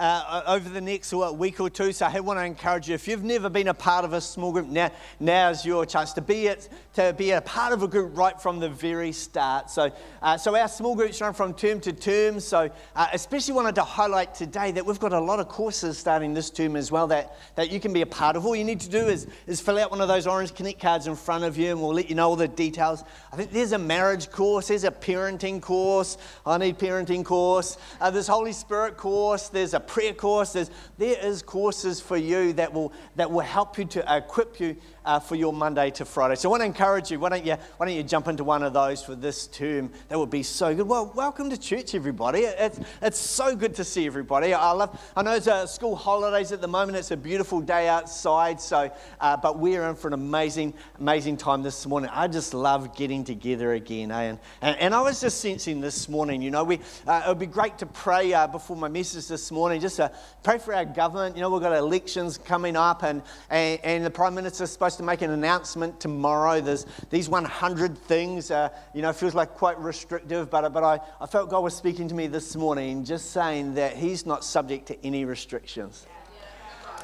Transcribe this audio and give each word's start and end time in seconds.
uh, 0.00 0.42
over 0.46 0.68
the 0.68 0.80
next 0.80 1.12
week 1.12 1.60
or 1.60 1.68
two. 1.68 1.92
So 1.92 2.06
I 2.06 2.20
want 2.20 2.38
to 2.38 2.44
encourage 2.44 2.88
you, 2.88 2.94
if 2.94 3.06
you've 3.06 3.22
never 3.22 3.50
been 3.50 3.68
a 3.68 3.74
part 3.74 4.04
of 4.04 4.14
a 4.14 4.20
small 4.20 4.50
group, 4.50 4.66
now, 4.66 4.90
now's 5.20 5.64
your 5.64 5.84
chance 5.84 6.14
to 6.14 6.22
be, 6.22 6.46
it, 6.46 6.70
to 6.94 7.12
be 7.16 7.32
a 7.32 7.42
part 7.42 7.74
of 7.74 7.82
a 7.82 7.88
group 7.88 8.16
right 8.16 8.40
from 8.40 8.58
the 8.58 8.70
very 8.70 9.12
start. 9.12 9.70
So, 9.70 9.92
uh, 10.22 10.38
so 10.38 10.56
our 10.56 10.68
small 10.68 10.96
groups 10.96 11.20
run 11.20 11.34
from 11.34 11.52
term 11.52 11.80
to 11.80 11.92
term. 11.92 12.40
So 12.40 12.70
uh, 12.96 13.08
especially 13.12 13.52
wanted 13.52 13.74
to 13.74 13.84
highlight 13.84 14.34
today 14.34 14.72
that 14.72 14.84
we've 14.84 14.98
got 14.98 15.12
a 15.12 15.20
lot 15.20 15.38
of 15.38 15.48
courses 15.48 15.98
starting 15.98 16.32
this 16.32 16.48
term 16.48 16.76
as 16.76 16.90
well 16.90 17.06
that, 17.08 17.36
that 17.56 17.70
you 17.70 17.78
can 17.78 17.92
be 17.92 18.00
a 18.00 18.06
part 18.06 18.36
of. 18.36 18.46
All 18.46 18.56
you 18.56 18.64
need 18.64 18.80
to 18.80 18.90
do 18.90 19.06
is, 19.06 19.26
is 19.46 19.60
fill 19.60 19.78
out 19.78 19.90
one 19.90 20.00
of 20.00 20.08
those 20.08 20.26
orange 20.26 20.54
Connect 20.54 20.80
cards 20.80 21.06
in 21.08 21.14
front 21.14 21.44
of 21.44 21.58
you 21.58 21.72
and 21.72 21.80
we'll 21.80 21.92
let 21.92 22.08
you 22.08 22.14
know 22.14 22.30
all 22.30 22.36
the 22.36 22.48
details. 22.48 23.04
I 23.32 23.36
think 23.36 23.52
there's 23.52 23.72
a 23.72 23.78
marriage 23.78 24.30
course, 24.30 24.68
there's 24.68 24.84
a 24.84 24.90
parenting 24.90 25.60
course. 25.60 26.16
I 26.46 26.56
need 26.56 26.78
parenting 26.78 27.22
course. 27.22 27.76
Uh, 28.00 28.10
there's 28.10 28.26
Holy 28.26 28.52
Spirit 28.52 28.96
course. 28.96 29.48
There's 29.48 29.74
a 29.74 29.89
prayer 29.90 30.12
course. 30.14 30.52
There 30.98 31.18
is 31.18 31.42
courses 31.42 32.00
for 32.00 32.16
you 32.16 32.52
that 32.54 32.72
will, 32.72 32.92
that 33.16 33.30
will 33.30 33.40
help 33.40 33.76
you 33.76 33.84
to 33.86 34.16
equip 34.16 34.60
you 34.60 34.76
uh, 35.04 35.18
for 35.18 35.34
your 35.34 35.52
Monday 35.52 35.90
to 35.90 36.04
Friday. 36.04 36.34
So 36.34 36.48
I 36.48 36.50
want 36.50 36.62
to 36.62 36.66
encourage 36.66 37.10
you, 37.10 37.18
why 37.18 37.30
don't 37.30 37.44
you, 37.44 37.56
why 37.76 37.86
don't 37.86 37.94
you 37.94 38.02
jump 38.02 38.28
into 38.28 38.44
one 38.44 38.62
of 38.62 38.72
those 38.72 39.02
for 39.02 39.14
this 39.14 39.46
term? 39.46 39.90
That 40.08 40.18
would 40.18 40.30
be 40.30 40.42
so 40.42 40.74
good. 40.74 40.86
Well, 40.86 41.12
welcome 41.14 41.50
to 41.50 41.56
church, 41.56 41.94
everybody. 41.94 42.40
It's, 42.40 42.80
it's 43.00 43.18
so 43.18 43.56
good 43.56 43.74
to 43.76 43.84
see 43.84 44.06
everybody. 44.06 44.54
I 44.54 44.70
love, 44.72 45.00
I 45.16 45.22
know 45.22 45.34
it's 45.34 45.46
a 45.46 45.66
school 45.66 45.96
holidays 45.96 46.52
at 46.52 46.60
the 46.60 46.68
moment. 46.68 46.98
It's 46.98 47.10
a 47.10 47.16
beautiful 47.16 47.60
day 47.60 47.88
outside. 47.88 48.60
So, 48.60 48.90
uh, 49.20 49.36
but 49.36 49.58
we're 49.58 49.88
in 49.88 49.96
for 49.96 50.08
an 50.08 50.14
amazing, 50.14 50.74
amazing 50.98 51.36
time 51.36 51.62
this 51.62 51.86
morning. 51.86 52.10
I 52.12 52.28
just 52.28 52.54
love 52.54 52.96
getting 52.96 53.24
together 53.24 53.74
again. 53.74 54.10
Eh? 54.10 54.20
And, 54.20 54.38
and, 54.60 54.76
and 54.78 54.94
I 54.94 55.00
was 55.00 55.20
just 55.20 55.40
sensing 55.40 55.80
this 55.80 56.08
morning, 56.08 56.42
you 56.42 56.50
know, 56.50 56.64
we, 56.64 56.80
uh, 57.06 57.22
it 57.24 57.28
would 57.28 57.38
be 57.38 57.46
great 57.46 57.78
to 57.78 57.86
pray 57.86 58.32
uh, 58.32 58.46
before 58.46 58.76
my 58.76 58.88
message 58.88 59.28
this 59.28 59.50
morning, 59.50 59.80
just 59.80 59.96
to 59.96 60.12
pray 60.42 60.58
for 60.58 60.74
our 60.74 60.84
government. 60.84 61.36
You 61.36 61.42
know, 61.42 61.50
we've 61.50 61.62
got 61.62 61.72
elections 61.72 62.38
coming 62.38 62.76
up 62.76 63.02
and, 63.02 63.22
and, 63.48 63.80
and 63.82 64.04
the 64.04 64.10
Prime 64.10 64.34
Minister's 64.34 64.70
supposed 64.70 64.89
to 64.96 65.02
make 65.02 65.22
an 65.22 65.30
announcement 65.30 66.00
tomorrow. 66.00 66.60
There's 66.60 66.86
these 67.10 67.28
100 67.28 67.96
things, 67.96 68.50
uh, 68.50 68.70
you 68.94 69.02
know, 69.02 69.12
feels 69.12 69.34
like 69.34 69.54
quite 69.54 69.78
restrictive, 69.78 70.50
but, 70.50 70.72
but 70.72 70.84
I, 70.84 71.00
I 71.20 71.26
felt 71.26 71.50
God 71.50 71.62
was 71.62 71.74
speaking 71.74 72.08
to 72.08 72.14
me 72.14 72.26
this 72.26 72.56
morning, 72.56 73.04
just 73.04 73.30
saying 73.30 73.74
that 73.74 73.96
He's 73.96 74.26
not 74.26 74.44
subject 74.44 74.86
to 74.86 75.06
any 75.06 75.24
restrictions. 75.24 76.06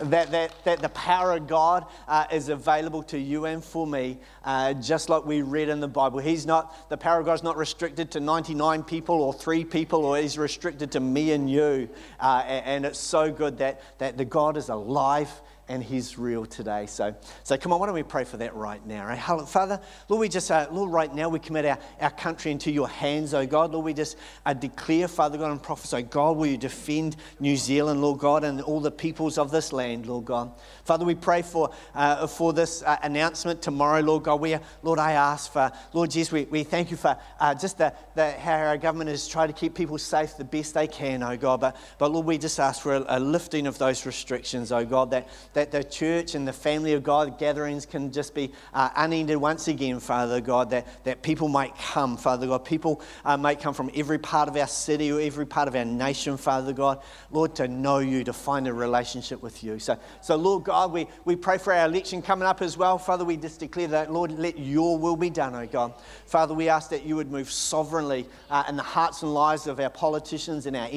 That, 0.02 0.30
that, 0.32 0.52
that 0.64 0.80
the 0.80 0.90
power 0.90 1.32
of 1.32 1.46
God 1.46 1.86
uh, 2.06 2.26
is 2.30 2.50
available 2.50 3.02
to 3.04 3.18
you 3.18 3.46
and 3.46 3.64
for 3.64 3.86
me, 3.86 4.18
uh, 4.44 4.74
just 4.74 5.08
like 5.08 5.24
we 5.24 5.40
read 5.40 5.70
in 5.70 5.80
the 5.80 5.88
Bible. 5.88 6.18
He's 6.18 6.44
not, 6.44 6.90
the 6.90 6.98
power 6.98 7.20
of 7.20 7.24
God 7.24 7.32
is 7.34 7.42
not 7.42 7.56
restricted 7.56 8.10
to 8.10 8.20
99 8.20 8.82
people 8.82 9.14
or 9.22 9.32
three 9.32 9.64
people, 9.64 10.04
or 10.04 10.18
He's 10.18 10.36
restricted 10.36 10.92
to 10.92 11.00
me 11.00 11.32
and 11.32 11.50
you. 11.50 11.88
Uh, 12.20 12.44
and, 12.46 12.66
and 12.66 12.86
it's 12.86 12.98
so 12.98 13.32
good 13.32 13.56
that, 13.58 13.80
that 13.98 14.18
the 14.18 14.26
God 14.26 14.58
is 14.58 14.68
alive 14.68 15.30
and 15.68 15.82
He's 15.82 16.18
real 16.18 16.46
today. 16.46 16.86
So, 16.86 17.14
so 17.42 17.56
come 17.56 17.72
on, 17.72 17.80
why 17.80 17.86
don't 17.86 17.94
we 17.94 18.02
pray 18.02 18.24
for 18.24 18.36
that 18.38 18.54
right 18.54 18.84
now? 18.86 19.06
Right? 19.06 19.48
Father, 19.48 19.80
Lord, 20.08 20.20
we 20.20 20.28
just, 20.28 20.50
uh, 20.50 20.68
Lord, 20.70 20.90
right 20.90 21.12
now 21.12 21.28
we 21.28 21.38
commit 21.38 21.64
our, 21.64 21.78
our 22.00 22.10
country 22.10 22.52
into 22.52 22.70
your 22.70 22.88
hands, 22.88 23.34
oh 23.34 23.46
God. 23.46 23.72
Lord, 23.72 23.84
we 23.84 23.94
just 23.94 24.16
uh, 24.44 24.52
declare, 24.52 25.08
Father 25.08 25.38
God, 25.38 25.50
and 25.50 25.62
prophesy, 25.62 26.02
God, 26.02 26.36
will 26.36 26.46
you 26.46 26.56
defend 26.56 27.16
New 27.40 27.56
Zealand, 27.56 28.00
Lord 28.00 28.20
God, 28.20 28.44
and 28.44 28.60
all 28.60 28.80
the 28.80 28.90
peoples 28.90 29.38
of 29.38 29.50
this 29.50 29.72
land, 29.72 30.06
Lord 30.06 30.24
God. 30.24 30.52
Father, 30.84 31.04
we 31.04 31.14
pray 31.14 31.42
for, 31.42 31.70
uh, 31.94 32.26
for 32.26 32.52
this 32.52 32.82
uh, 32.82 32.96
announcement 33.02 33.62
tomorrow, 33.62 34.00
Lord 34.00 34.24
God. 34.24 34.40
We, 34.40 34.56
Lord, 34.82 34.98
I 34.98 35.12
ask 35.12 35.52
for, 35.52 35.72
Lord 35.92 36.10
Jesus, 36.10 36.32
we, 36.32 36.44
we 36.44 36.62
thank 36.64 36.90
you 36.90 36.96
for 36.96 37.16
uh, 37.40 37.54
just 37.54 37.78
the, 37.78 37.92
the, 38.14 38.32
how 38.32 38.56
our 38.56 38.78
government 38.78 39.10
has 39.10 39.26
tried 39.26 39.48
to 39.48 39.52
keep 39.52 39.74
people 39.74 39.98
safe 39.98 40.36
the 40.36 40.44
best 40.44 40.74
they 40.74 40.86
can, 40.86 41.22
oh 41.22 41.36
God. 41.36 41.60
But, 41.60 41.76
but 41.98 42.12
Lord, 42.12 42.26
we 42.26 42.38
just 42.38 42.60
ask 42.60 42.82
for 42.82 42.94
a, 42.94 43.04
a 43.08 43.20
lifting 43.20 43.66
of 43.66 43.78
those 43.78 44.06
restrictions, 44.06 44.72
oh 44.72 44.84
God, 44.84 45.10
that, 45.10 45.28
that 45.56 45.70
the 45.70 45.82
church 45.82 46.34
and 46.34 46.46
the 46.46 46.52
family 46.52 46.92
of 46.92 47.02
God 47.02 47.38
gatherings 47.38 47.86
can 47.86 48.12
just 48.12 48.34
be 48.34 48.52
uh, 48.74 48.90
unended 48.94 49.38
once 49.38 49.68
again, 49.68 50.00
Father 50.00 50.38
God, 50.38 50.68
that, 50.68 51.02
that 51.04 51.22
people 51.22 51.48
might 51.48 51.74
come, 51.78 52.18
Father 52.18 52.46
God. 52.46 52.62
People 52.62 53.00
uh, 53.24 53.38
might 53.38 53.58
come 53.58 53.72
from 53.72 53.90
every 53.94 54.18
part 54.18 54.50
of 54.50 54.56
our 54.58 54.66
city 54.66 55.10
or 55.10 55.18
every 55.18 55.46
part 55.46 55.66
of 55.66 55.74
our 55.74 55.86
nation, 55.86 56.36
Father 56.36 56.74
God, 56.74 57.00
Lord, 57.30 57.54
to 57.54 57.68
know 57.68 58.00
you, 58.00 58.22
to 58.24 58.34
find 58.34 58.68
a 58.68 58.72
relationship 58.74 59.42
with 59.42 59.64
you. 59.64 59.78
So, 59.78 59.98
so 60.20 60.36
Lord 60.36 60.64
God, 60.64 60.92
we, 60.92 61.08
we 61.24 61.36
pray 61.36 61.56
for 61.56 61.72
our 61.72 61.86
election 61.86 62.20
coming 62.20 62.46
up 62.46 62.60
as 62.60 62.76
well. 62.76 62.98
Father, 62.98 63.24
we 63.24 63.38
just 63.38 63.58
declare 63.58 63.88
that, 63.88 64.12
Lord, 64.12 64.32
let 64.32 64.58
your 64.58 64.98
will 64.98 65.16
be 65.16 65.30
done, 65.30 65.54
oh 65.54 65.66
God. 65.66 65.94
Father, 66.26 66.52
we 66.52 66.68
ask 66.68 66.90
that 66.90 67.06
you 67.06 67.16
would 67.16 67.30
move 67.32 67.50
sovereignly 67.50 68.26
uh, 68.50 68.64
in 68.68 68.76
the 68.76 68.82
hearts 68.82 69.22
and 69.22 69.32
lives 69.32 69.66
of 69.66 69.80
our 69.80 69.88
politicians 69.88 70.66
and 70.66 70.76
our 70.76 70.90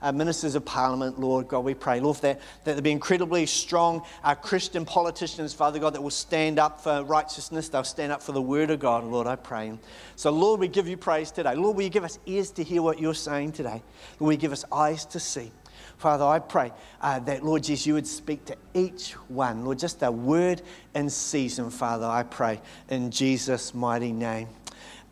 uh, 0.00 0.10
ministers 0.10 0.54
of 0.54 0.64
parliament, 0.64 1.20
Lord 1.20 1.48
God. 1.48 1.66
We 1.66 1.74
pray, 1.74 2.00
Lord, 2.00 2.16
that, 2.22 2.40
that 2.64 2.72
there 2.72 2.80
be 2.80 2.92
incredibly 2.92 3.44
strong 3.44 4.04
uh, 4.24 4.34
Christian 4.34 4.84
politicians, 4.84 5.52
Father 5.52 5.78
God, 5.78 5.94
that 5.94 6.02
will 6.02 6.10
stand 6.10 6.58
up 6.58 6.80
for 6.80 7.02
righteousness. 7.04 7.68
They'll 7.68 7.84
stand 7.84 8.12
up 8.12 8.22
for 8.22 8.32
the 8.32 8.42
word 8.42 8.70
of 8.70 8.80
God, 8.80 9.04
Lord, 9.04 9.26
I 9.26 9.36
pray. 9.36 9.72
So, 10.16 10.30
Lord, 10.30 10.60
we 10.60 10.68
give 10.68 10.88
you 10.88 10.96
praise 10.96 11.30
today. 11.30 11.54
Lord, 11.54 11.76
will 11.76 11.82
you 11.82 11.90
give 11.90 12.04
us 12.04 12.18
ears 12.26 12.50
to 12.52 12.62
hear 12.62 12.82
what 12.82 13.00
you're 13.00 13.14
saying 13.14 13.52
today? 13.52 13.82
Lord, 14.18 14.20
will 14.20 14.32
you 14.32 14.38
give 14.38 14.52
us 14.52 14.64
eyes 14.72 15.04
to 15.06 15.20
see? 15.20 15.50
Father, 15.98 16.24
I 16.24 16.38
pray 16.38 16.72
uh, 17.00 17.20
that, 17.20 17.44
Lord 17.44 17.62
Jesus, 17.62 17.86
you 17.86 17.94
would 17.94 18.06
speak 18.06 18.44
to 18.46 18.56
each 18.74 19.12
one. 19.28 19.64
Lord, 19.64 19.78
just 19.78 20.02
a 20.02 20.10
word 20.10 20.62
in 20.94 21.08
season, 21.08 21.70
Father, 21.70 22.06
I 22.06 22.22
pray 22.22 22.60
in 22.90 23.10
Jesus' 23.10 23.74
mighty 23.74 24.12
name. 24.12 24.48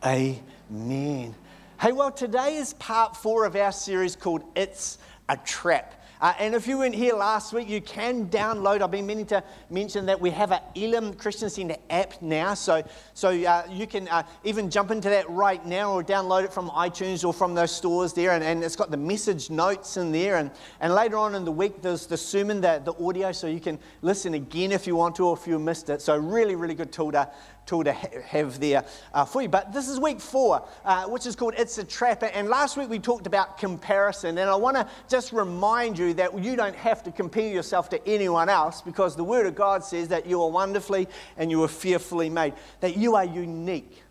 Amen. 0.04 1.34
Hey, 1.80 1.92
well, 1.92 2.12
today 2.12 2.56
is 2.56 2.74
part 2.74 3.16
four 3.16 3.46
of 3.46 3.56
our 3.56 3.72
series 3.72 4.14
called 4.14 4.42
It's 4.54 4.98
a 5.28 5.36
Trap. 5.38 6.03
Uh, 6.24 6.32
and 6.38 6.54
if 6.54 6.66
you 6.66 6.78
weren't 6.78 6.94
here 6.94 7.14
last 7.14 7.52
week, 7.52 7.68
you 7.68 7.82
can 7.82 8.26
download. 8.30 8.80
I've 8.80 8.90
been 8.90 9.04
meaning 9.04 9.26
to 9.26 9.44
mention 9.68 10.06
that 10.06 10.18
we 10.18 10.30
have 10.30 10.52
an 10.52 10.60
Elim 10.74 11.12
Christian 11.12 11.50
Centre 11.50 11.76
app 11.90 12.22
now. 12.22 12.54
So, 12.54 12.82
so 13.12 13.28
uh, 13.28 13.66
you 13.70 13.86
can 13.86 14.08
uh, 14.08 14.22
even 14.42 14.70
jump 14.70 14.90
into 14.90 15.10
that 15.10 15.28
right 15.28 15.62
now 15.66 15.92
or 15.92 16.02
download 16.02 16.44
it 16.44 16.50
from 16.54 16.70
iTunes 16.70 17.26
or 17.26 17.34
from 17.34 17.52
those 17.52 17.76
stores 17.76 18.14
there. 18.14 18.30
And, 18.30 18.42
and 18.42 18.64
it's 18.64 18.74
got 18.74 18.90
the 18.90 18.96
message 18.96 19.50
notes 19.50 19.98
in 19.98 20.12
there. 20.12 20.36
And, 20.36 20.50
and 20.80 20.94
later 20.94 21.18
on 21.18 21.34
in 21.34 21.44
the 21.44 21.52
week, 21.52 21.82
there's 21.82 22.06
the 22.06 22.16
sermon, 22.16 22.62
the, 22.62 22.80
the 22.82 22.94
audio, 23.04 23.30
so 23.30 23.46
you 23.46 23.60
can 23.60 23.78
listen 24.00 24.32
again 24.32 24.72
if 24.72 24.86
you 24.86 24.96
want 24.96 25.16
to 25.16 25.26
or 25.26 25.36
if 25.36 25.46
you 25.46 25.58
missed 25.58 25.90
it. 25.90 26.00
So, 26.00 26.16
really, 26.16 26.54
really 26.54 26.74
good 26.74 26.90
tool 26.90 27.12
to, 27.12 27.30
tool 27.66 27.84
to 27.84 27.92
have 27.92 28.60
there 28.60 28.84
uh, 29.12 29.24
for 29.24 29.42
you. 29.42 29.48
But 29.48 29.72
this 29.72 29.88
is 29.88 29.98
week 29.98 30.20
four, 30.20 30.66
uh, 30.84 31.06
which 31.06 31.26
is 31.26 31.34
called 31.34 31.54
It's 31.56 31.78
a 31.78 31.84
Trapper. 31.84 32.26
And 32.26 32.48
last 32.48 32.76
week 32.76 32.88
we 32.88 32.98
talked 32.98 33.26
about 33.26 33.58
comparison. 33.58 34.38
And 34.38 34.48
I 34.48 34.54
want 34.54 34.76
to 34.76 34.88
just 35.08 35.32
remind 35.32 35.98
you 35.98 36.14
that 36.14 36.38
you 36.38 36.56
don't 36.56 36.76
have 36.76 37.02
to 37.04 37.12
compare 37.12 37.52
yourself 37.52 37.88
to 37.90 38.08
anyone 38.08 38.48
else 38.48 38.80
because 38.80 39.16
the 39.16 39.24
Word 39.24 39.46
of 39.46 39.54
God 39.54 39.84
says 39.84 40.08
that 40.08 40.26
you 40.26 40.40
are 40.42 40.50
wonderfully 40.50 41.08
and 41.36 41.50
you 41.50 41.62
are 41.62 41.68
fearfully 41.68 42.30
made, 42.30 42.54
that 42.80 42.96
you 42.96 43.16
are 43.16 43.24
unique. 43.24 44.03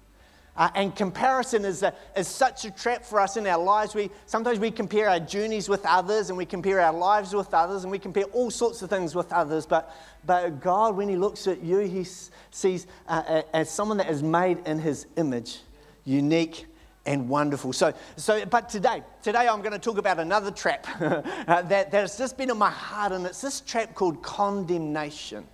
Uh, 0.56 0.70
and 0.76 0.96
comparison 0.96 1.66
is, 1.66 1.82
a, 1.82 1.94
is 2.16 2.28
such 2.28 2.64
a 2.64 2.72
trap 2.72 3.04
for 3.04 3.20
us 3.20 3.38
in 3.38 3.48
our 3.48 3.62
lives. 3.62 3.96
We, 3.96 4.12
sometimes 4.28 4.60
we 4.60 4.70
compare 4.70 5.10
our 5.10 5.20
journeys 5.20 5.68
with 5.68 5.84
others 5.84 6.30
and 6.30 6.38
we 6.38 6.46
compare 6.46 6.80
our 6.80 6.94
lives 6.94 7.34
with 7.34 7.52
others 7.54 7.84
and 7.84 7.92
we 7.92 7.98
compare 7.98 8.26
all 8.26 8.52
sorts 8.52 8.82
of 8.84 8.90
things 8.90 9.16
with 9.16 9.34
others. 9.34 9.66
But, 9.66 9.96
but 10.26 10.62
God, 10.62 10.96
when 10.96 11.10
He 11.10 11.16
looks 11.16 11.48
at 11.48 11.64
you, 11.64 11.80
He 11.80 12.06
sees 12.52 12.86
uh, 13.08 13.42
as 13.52 13.72
someone 13.72 13.98
that 13.98 14.12
is 14.12 14.22
made 14.22 14.60
in 14.68 14.78
His 14.78 15.08
image, 15.18 15.62
unique 16.06 16.68
and 17.08 17.28
wonderful. 17.28 17.74
So, 17.74 17.92
so 18.16 18.46
but 18.46 18.70
today, 18.70 19.02
today 19.24 19.48
I'm 19.48 19.62
going 19.62 19.74
to 19.74 19.80
talk 19.80 19.98
about 19.98 20.20
another 20.20 20.52
trap 20.52 20.88
uh, 21.02 21.22
that, 21.64 21.90
that 21.90 21.94
has 21.94 22.18
just 22.18 22.38
been 22.38 22.52
in 22.52 22.58
my 22.58 22.70
heart, 22.70 23.12
and 23.12 23.26
it's 23.26 23.42
this 23.42 23.60
trap 23.62 23.96
called 23.96 24.22
condemnation. 24.22 25.46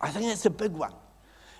I 0.00 0.10
think 0.10 0.26
it's 0.26 0.46
a 0.46 0.50
big 0.50 0.72
one. 0.72 0.92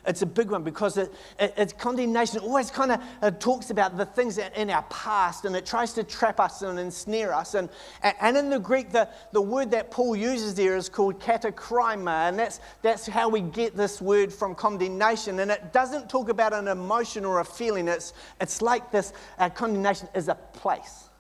It's 0.04 0.22
a 0.22 0.26
big 0.26 0.50
one 0.50 0.64
because 0.64 0.96
it, 0.96 1.14
it, 1.38 1.54
it's 1.56 1.72
condemnation. 1.72 2.40
Always 2.40 2.72
kind 2.72 2.90
of 2.90 3.00
uh, 3.22 3.30
talks 3.30 3.70
about 3.70 3.96
the 3.96 4.04
things 4.04 4.34
that 4.34 4.56
in 4.56 4.68
our 4.68 4.82
past 4.84 5.44
and 5.44 5.54
it 5.54 5.64
tries 5.64 5.92
to 5.92 6.02
trap 6.02 6.40
us 6.40 6.62
and 6.62 6.78
ensnare 6.78 7.32
us. 7.32 7.54
And, 7.54 7.68
and 8.02 8.36
in 8.36 8.50
the 8.50 8.58
Greek, 8.58 8.90
the, 8.90 9.08
the 9.30 9.40
word 9.40 9.70
that 9.70 9.92
Paul 9.92 10.16
uses 10.16 10.54
there 10.54 10.76
is 10.76 10.88
called 10.88 11.20
katakrima, 11.20 12.28
and 12.28 12.38
that's, 12.38 12.58
that's 12.82 13.06
how 13.06 13.28
we 13.28 13.42
get 13.42 13.76
this 13.76 14.02
word 14.02 14.32
from 14.32 14.56
condemnation. 14.56 15.38
And 15.38 15.52
it 15.52 15.72
doesn't 15.72 16.10
talk 16.10 16.28
about 16.28 16.52
an 16.52 16.66
emotion 16.66 17.24
or 17.24 17.38
a 17.38 17.44
feeling, 17.44 17.86
it's, 17.86 18.12
it's 18.40 18.60
like 18.60 18.90
this 18.90 19.12
uh, 19.38 19.50
condemnation 19.50 20.08
is 20.16 20.26
a 20.26 20.34
place. 20.34 21.10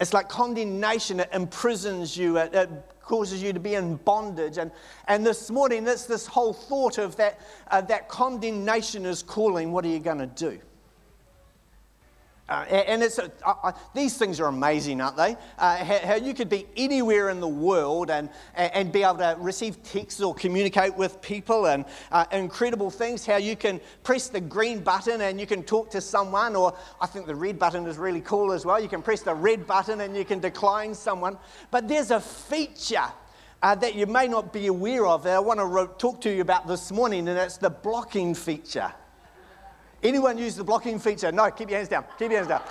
It's 0.00 0.12
like 0.12 0.28
condemnation, 0.28 1.20
it 1.20 1.28
imprisons 1.32 2.16
you, 2.16 2.38
it, 2.38 2.54
it 2.54 2.70
causes 3.08 3.42
you 3.42 3.52
to 3.52 3.60
be 3.60 3.74
in 3.74 3.96
bondage. 3.96 4.58
And, 4.58 4.70
and 5.08 5.26
this 5.26 5.50
morning, 5.50 5.88
it's 5.88 6.04
this 6.04 6.26
whole 6.26 6.52
thought 6.52 6.98
of 6.98 7.16
that, 7.16 7.40
uh, 7.70 7.80
that 7.82 8.08
condemnation 8.08 9.06
is 9.06 9.22
calling. 9.22 9.72
What 9.72 9.84
are 9.84 9.88
you 9.88 9.98
going 9.98 10.18
to 10.18 10.26
do? 10.26 10.60
Uh, 12.48 12.64
and 12.70 13.02
uh, 13.02 13.28
uh, 13.44 13.72
these 13.94 14.16
things 14.16 14.40
are 14.40 14.46
amazing, 14.46 15.02
aren't 15.02 15.18
they? 15.18 15.36
Uh, 15.58 15.76
how, 15.84 15.98
how, 15.98 16.14
you 16.14 16.32
could 16.32 16.48
be 16.48 16.66
anywhere 16.78 17.28
in 17.28 17.40
the 17.40 17.48
world 17.48 18.10
and, 18.10 18.30
and 18.54 18.90
be 18.90 19.02
able 19.02 19.18
to 19.18 19.36
receive 19.38 19.82
texts 19.82 20.22
or 20.22 20.34
communicate 20.34 20.96
with 20.96 21.20
people, 21.20 21.66
and 21.66 21.84
uh, 22.10 22.24
incredible 22.32 22.90
things. 22.90 23.26
How 23.26 23.36
you 23.36 23.54
can 23.54 23.78
press 24.02 24.28
the 24.28 24.40
green 24.40 24.80
button 24.80 25.20
and 25.20 25.38
you 25.38 25.46
can 25.46 25.62
talk 25.62 25.90
to 25.90 26.00
someone, 26.00 26.56
or 26.56 26.74
I 27.02 27.06
think 27.06 27.26
the 27.26 27.34
red 27.34 27.58
button 27.58 27.86
is 27.86 27.98
really 27.98 28.22
cool 28.22 28.52
as 28.52 28.64
well. 28.64 28.80
You 28.80 28.88
can 28.88 29.02
press 29.02 29.20
the 29.20 29.34
red 29.34 29.66
button 29.66 30.00
and 30.00 30.16
you 30.16 30.24
can 30.24 30.40
decline 30.40 30.94
someone. 30.94 31.36
But 31.70 31.86
there's 31.86 32.10
a 32.10 32.20
feature 32.20 33.12
uh, 33.60 33.74
that 33.74 33.94
you 33.94 34.06
may 34.06 34.26
not 34.26 34.54
be 34.54 34.68
aware 34.68 35.06
of 35.06 35.22
that 35.24 35.34
I 35.36 35.38
want 35.38 35.60
to 35.60 35.90
talk 35.98 36.22
to 36.22 36.34
you 36.34 36.40
about 36.40 36.66
this 36.66 36.90
morning, 36.90 37.28
and 37.28 37.38
it's 37.38 37.58
the 37.58 37.70
blocking 37.70 38.34
feature. 38.34 38.90
Anyone 40.02 40.38
use 40.38 40.54
the 40.54 40.64
blocking 40.64 40.98
feature? 40.98 41.32
No, 41.32 41.50
keep 41.50 41.70
your 41.70 41.78
hands 41.78 41.88
down. 41.88 42.04
Keep 42.18 42.30
your 42.30 42.38
hands 42.38 42.48
down. 42.48 42.62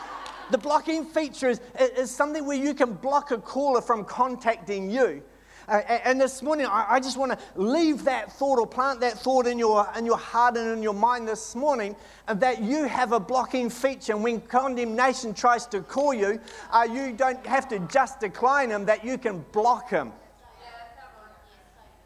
The 0.50 0.58
blocking 0.58 1.04
feature 1.06 1.50
is, 1.50 1.60
is 1.78 2.10
something 2.10 2.46
where 2.46 2.58
you 2.58 2.74
can 2.74 2.94
block 2.94 3.32
a 3.32 3.38
caller 3.38 3.82
from 3.82 4.06
contacting 4.06 4.90
you. 4.90 5.22
Uh, 5.68 5.82
and 6.06 6.22
this 6.22 6.42
morning, 6.42 6.66
I, 6.66 6.86
I 6.92 7.00
just 7.02 7.18
want 7.18 7.34
to 7.34 7.40
leave 7.62 8.06
that 8.06 8.32
thought 8.32 8.58
or 8.58 8.66
plant 8.66 9.02
that 9.02 9.20
thought 9.20 9.46
in 9.46 9.60
your, 9.60 9.86
in 9.98 10.06
your 10.06 10.18
heart 10.18 10.56
and 10.56 10.72
in 10.72 10.82
your 10.82 10.94
mind 10.94 11.28
this 11.28 11.56
morning 11.56 11.94
that 12.34 12.62
you 12.62 12.86
have 12.86 13.12
a 13.12 13.20
blocking 13.20 13.70
feature. 13.70 14.14
And 14.14 14.24
when 14.24 14.40
condemnation 14.40 15.34
tries 15.34 15.66
to 15.68 15.82
call 15.82 16.14
you, 16.14 16.40
uh, 16.72 16.88
you 16.90 17.12
don't 17.12 17.46
have 17.46 17.68
to 17.68 17.80
just 17.80 18.22
decline 18.22 18.70
him, 18.70 18.86
that 18.86 19.04
you 19.04 19.18
can 19.18 19.44
block 19.52 19.90
him. 19.90 20.14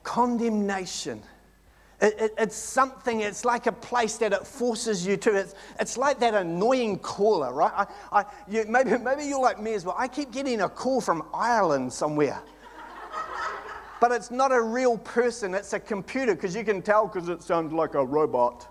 Condemnation. 0.02 1.22
It, 2.02 2.16
it, 2.20 2.34
it's 2.38 2.56
something, 2.56 3.22
it's 3.22 3.46
like 3.46 3.68
a 3.68 3.72
place 3.72 4.18
that 4.18 4.34
it 4.34 4.46
forces 4.46 5.06
you 5.06 5.18
to. 5.18 5.36
It's, 5.36 5.54
it's 5.80 5.98
like 5.98 6.20
that 6.20 6.34
annoying 6.34 6.98
caller, 6.98 7.54
right? 7.54 7.72
I, 8.12 8.22
I, 8.22 8.26
you, 8.50 8.66
maybe, 8.68 8.98
maybe 8.98 9.26
you're 9.26 9.40
like 9.40 9.62
me 9.62 9.76
as 9.76 9.86
well. 9.86 9.96
I 9.98 10.08
keep 10.08 10.32
getting 10.32 10.62
a 10.62 10.70
call 10.70 11.00
from 11.00 11.24
Ireland 11.32 11.94
somewhere. 11.94 12.42
but 14.02 14.12
it's 14.12 14.32
not 14.32 14.52
a 14.52 14.60
real 14.60 14.98
person, 14.98 15.54
it's 15.54 15.74
a 15.74 15.80
computer 15.80 16.34
because 16.34 16.56
you 16.56 16.64
can 16.64 16.82
tell 16.82 17.08
because 17.08 17.30
it 17.30 17.44
sounds 17.44 17.72
like 17.72 17.94
a 17.94 18.04
robot. 18.04 18.71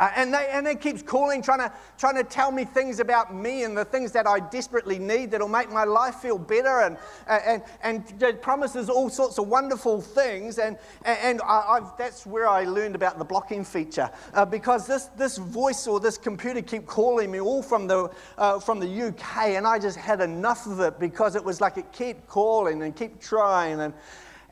Uh, 0.00 0.10
and, 0.16 0.32
they, 0.32 0.48
and 0.50 0.66
it 0.66 0.80
keeps 0.80 1.02
calling, 1.02 1.42
trying 1.42 1.58
to, 1.58 1.70
trying 1.98 2.16
to 2.16 2.24
tell 2.24 2.50
me 2.50 2.64
things 2.64 3.00
about 3.00 3.34
me 3.34 3.64
and 3.64 3.76
the 3.76 3.84
things 3.84 4.12
that 4.12 4.26
I 4.26 4.40
desperately 4.40 4.98
need 4.98 5.30
that'll 5.30 5.46
make 5.46 5.70
my 5.70 5.84
life 5.84 6.16
feel 6.16 6.38
better. 6.38 6.80
And, 6.80 6.96
and, 7.28 7.62
and 7.82 8.22
it 8.22 8.40
promises 8.40 8.88
all 8.88 9.10
sorts 9.10 9.38
of 9.38 9.46
wonderful 9.46 10.00
things. 10.00 10.58
And, 10.58 10.78
and 11.04 11.42
I, 11.44 11.80
that's 11.98 12.24
where 12.24 12.48
I 12.48 12.64
learned 12.64 12.94
about 12.94 13.18
the 13.18 13.26
blocking 13.26 13.62
feature. 13.62 14.10
Uh, 14.32 14.46
because 14.46 14.86
this, 14.86 15.06
this 15.18 15.36
voice 15.36 15.86
or 15.86 16.00
this 16.00 16.16
computer 16.16 16.62
keep 16.62 16.86
calling 16.86 17.30
me 17.30 17.38
all 17.38 17.62
from 17.62 17.86
the, 17.86 18.10
uh, 18.38 18.58
from 18.58 18.80
the 18.80 19.08
UK. 19.08 19.48
And 19.48 19.66
I 19.66 19.78
just 19.78 19.98
had 19.98 20.22
enough 20.22 20.66
of 20.66 20.80
it 20.80 20.98
because 20.98 21.36
it 21.36 21.44
was 21.44 21.60
like 21.60 21.76
it 21.76 21.92
kept 21.92 22.26
calling 22.26 22.82
and 22.82 22.96
kept 22.96 23.20
trying. 23.20 23.80
And, 23.80 23.92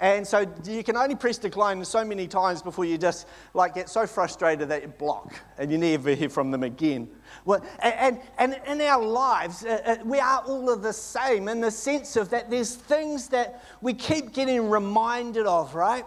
and 0.00 0.26
so 0.26 0.46
you 0.64 0.84
can 0.84 0.96
only 0.96 1.16
press 1.16 1.38
decline 1.38 1.84
so 1.84 2.04
many 2.04 2.26
times 2.28 2.62
before 2.62 2.84
you 2.84 2.98
just 2.98 3.26
like 3.54 3.74
get 3.74 3.88
so 3.88 4.06
frustrated 4.06 4.68
that 4.68 4.82
you 4.82 4.88
block 4.88 5.34
and 5.58 5.70
you 5.72 5.78
never 5.78 6.14
hear 6.14 6.28
from 6.28 6.50
them 6.50 6.62
again. 6.62 7.08
Well, 7.44 7.64
and, 7.80 8.20
and, 8.38 8.56
in 8.66 8.80
our 8.82 9.04
lives, 9.04 9.64
uh, 9.64 9.80
uh, 9.84 10.04
we 10.04 10.18
are 10.18 10.42
all 10.46 10.70
of 10.70 10.82
the 10.82 10.92
same 10.92 11.48
in 11.48 11.60
the 11.60 11.70
sense 11.70 12.16
of 12.16 12.30
that 12.30 12.50
there's 12.50 12.74
things 12.74 13.28
that 13.28 13.62
we 13.80 13.94
keep 13.94 14.32
getting 14.32 14.70
reminded 14.70 15.46
of, 15.46 15.74
right? 15.74 16.04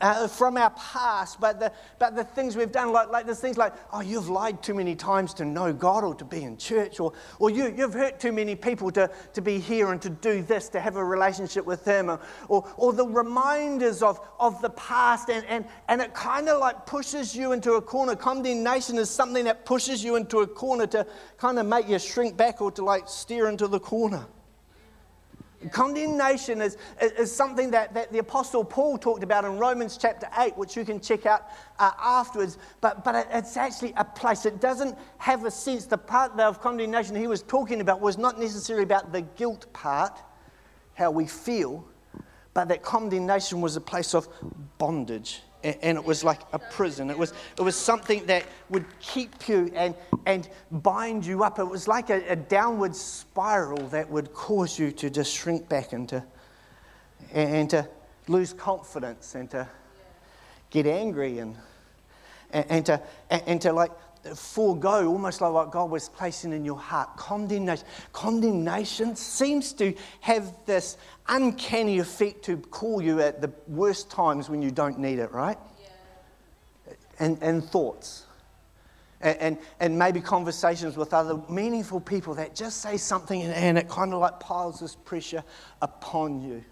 Uh, 0.00 0.28
from 0.28 0.56
our 0.56 0.70
past, 0.70 1.40
but 1.40 1.58
the, 1.60 1.72
but 1.98 2.14
the 2.14 2.24
things 2.24 2.56
we've 2.56 2.72
done, 2.72 2.92
like, 2.92 3.08
like 3.08 3.26
there's 3.26 3.40
things 3.40 3.56
like, 3.56 3.74
oh, 3.92 4.00
you've 4.00 4.28
lied 4.28 4.62
too 4.62 4.74
many 4.74 4.94
times 4.94 5.34
to 5.34 5.44
know 5.44 5.72
God 5.72 6.04
or 6.04 6.14
to 6.14 6.24
be 6.24 6.42
in 6.42 6.56
church, 6.56 7.00
or, 7.00 7.12
or 7.38 7.50
you, 7.50 7.74
you've 7.76 7.94
hurt 7.94 8.20
too 8.20 8.32
many 8.32 8.54
people 8.54 8.90
to, 8.92 9.10
to 9.32 9.40
be 9.40 9.58
here 9.58 9.92
and 9.92 10.00
to 10.02 10.10
do 10.10 10.42
this, 10.42 10.68
to 10.70 10.80
have 10.80 10.96
a 10.96 11.04
relationship 11.04 11.66
with 11.66 11.84
them, 11.84 12.10
or, 12.10 12.20
or, 12.48 12.68
or 12.76 12.92
the 12.92 13.06
reminders 13.06 14.02
of, 14.02 14.20
of 14.38 14.60
the 14.62 14.70
past, 14.70 15.28
and, 15.30 15.44
and, 15.46 15.64
and 15.88 16.00
it 16.00 16.14
kind 16.14 16.48
of 16.48 16.58
like 16.60 16.86
pushes 16.86 17.34
you 17.34 17.52
into 17.52 17.72
a 17.72 17.82
corner. 17.82 18.14
Condemnation 18.14 18.96
is 18.98 19.10
something 19.10 19.44
that 19.44 19.64
pushes 19.64 20.04
you 20.04 20.16
into 20.16 20.38
a 20.38 20.46
corner 20.46 20.86
to 20.86 21.06
kind 21.36 21.58
of 21.58 21.66
make 21.66 21.88
you 21.88 21.98
shrink 21.98 22.36
back 22.36 22.60
or 22.60 22.70
to 22.70 22.84
like 22.84 23.08
steer 23.08 23.48
into 23.48 23.66
the 23.66 23.80
corner. 23.80 24.26
Condemnation 25.72 26.60
is, 26.60 26.76
is 27.00 27.34
something 27.34 27.70
that, 27.72 27.92
that 27.92 28.12
the 28.12 28.18
Apostle 28.18 28.64
Paul 28.64 28.96
talked 28.96 29.24
about 29.24 29.44
in 29.44 29.58
Romans 29.58 29.96
chapter 29.96 30.28
8, 30.38 30.56
which 30.56 30.76
you 30.76 30.84
can 30.84 31.00
check 31.00 31.26
out 31.26 31.48
uh, 31.80 31.90
afterwards. 31.98 32.58
But, 32.80 33.02
but 33.02 33.26
it's 33.32 33.56
actually 33.56 33.92
a 33.96 34.04
place. 34.04 34.46
It 34.46 34.60
doesn't 34.60 34.96
have 35.18 35.44
a 35.44 35.50
sense. 35.50 35.86
The 35.86 35.98
part 35.98 36.38
of 36.38 36.60
condemnation 36.60 37.16
he 37.16 37.26
was 37.26 37.42
talking 37.42 37.80
about 37.80 38.00
was 38.00 38.18
not 38.18 38.38
necessarily 38.38 38.84
about 38.84 39.12
the 39.12 39.22
guilt 39.22 39.72
part, 39.72 40.20
how 40.94 41.10
we 41.10 41.26
feel, 41.26 41.84
but 42.54 42.68
that 42.68 42.82
condemnation 42.82 43.60
was 43.60 43.74
a 43.74 43.80
place 43.80 44.14
of 44.14 44.28
bondage 44.78 45.42
and 45.64 45.98
it 45.98 46.04
was 46.04 46.22
like 46.22 46.40
a 46.52 46.58
prison. 46.58 47.10
It 47.10 47.18
was, 47.18 47.32
it 47.56 47.62
was 47.62 47.74
something 47.74 48.24
that 48.26 48.44
would 48.70 48.84
keep 49.00 49.48
you 49.48 49.70
and, 49.74 49.94
and 50.26 50.48
bind 50.70 51.26
you 51.26 51.42
up. 51.42 51.58
It 51.58 51.64
was 51.64 51.88
like 51.88 52.10
a, 52.10 52.22
a 52.28 52.36
downward 52.36 52.94
spiral 52.94 53.88
that 53.88 54.08
would 54.08 54.32
cause 54.32 54.78
you 54.78 54.92
to 54.92 55.10
just 55.10 55.34
shrink 55.34 55.68
back 55.68 55.92
and 55.92 56.08
to, 56.10 56.24
and 57.32 57.68
to 57.70 57.88
lose 58.28 58.52
confidence 58.52 59.34
and 59.34 59.50
to 59.50 59.68
get 60.70 60.86
angry 60.86 61.38
and, 61.38 61.56
and, 62.52 62.86
to, 62.86 63.02
and 63.30 63.60
to 63.62 63.72
like 63.72 63.90
forego 64.34 65.06
almost 65.08 65.40
like 65.40 65.52
what 65.52 65.70
God 65.70 65.90
was 65.90 66.08
placing 66.08 66.52
in 66.52 66.64
your 66.64 66.78
heart. 66.78 67.16
Condemnation. 67.16 67.86
Condemnation 68.12 69.16
seems 69.16 69.72
to 69.74 69.94
have 70.20 70.52
this 70.66 70.96
uncanny 71.28 71.98
effect 71.98 72.44
to 72.44 72.56
call 72.56 73.02
you 73.02 73.20
at 73.20 73.40
the 73.40 73.52
worst 73.66 74.10
times 74.10 74.48
when 74.48 74.62
you 74.62 74.70
don't 74.70 74.98
need 74.98 75.18
it, 75.18 75.30
right? 75.32 75.58
Yeah. 75.80 76.94
And, 77.18 77.42
and 77.42 77.64
thoughts. 77.64 78.24
And, 79.20 79.38
and, 79.38 79.58
and, 79.80 79.98
maybe 79.98 80.20
conversations 80.20 80.96
with 80.96 81.12
other 81.12 81.40
meaningful 81.48 82.00
people 82.00 82.34
that 82.34 82.54
just 82.54 82.80
say 82.80 82.96
something 82.96 83.42
and, 83.42 83.52
and 83.52 83.76
it 83.76 83.88
kind 83.88 84.14
of 84.14 84.20
like 84.20 84.38
piles 84.38 84.78
this 84.78 84.94
pressure 84.94 85.42
upon 85.82 86.40
you. 86.40 86.64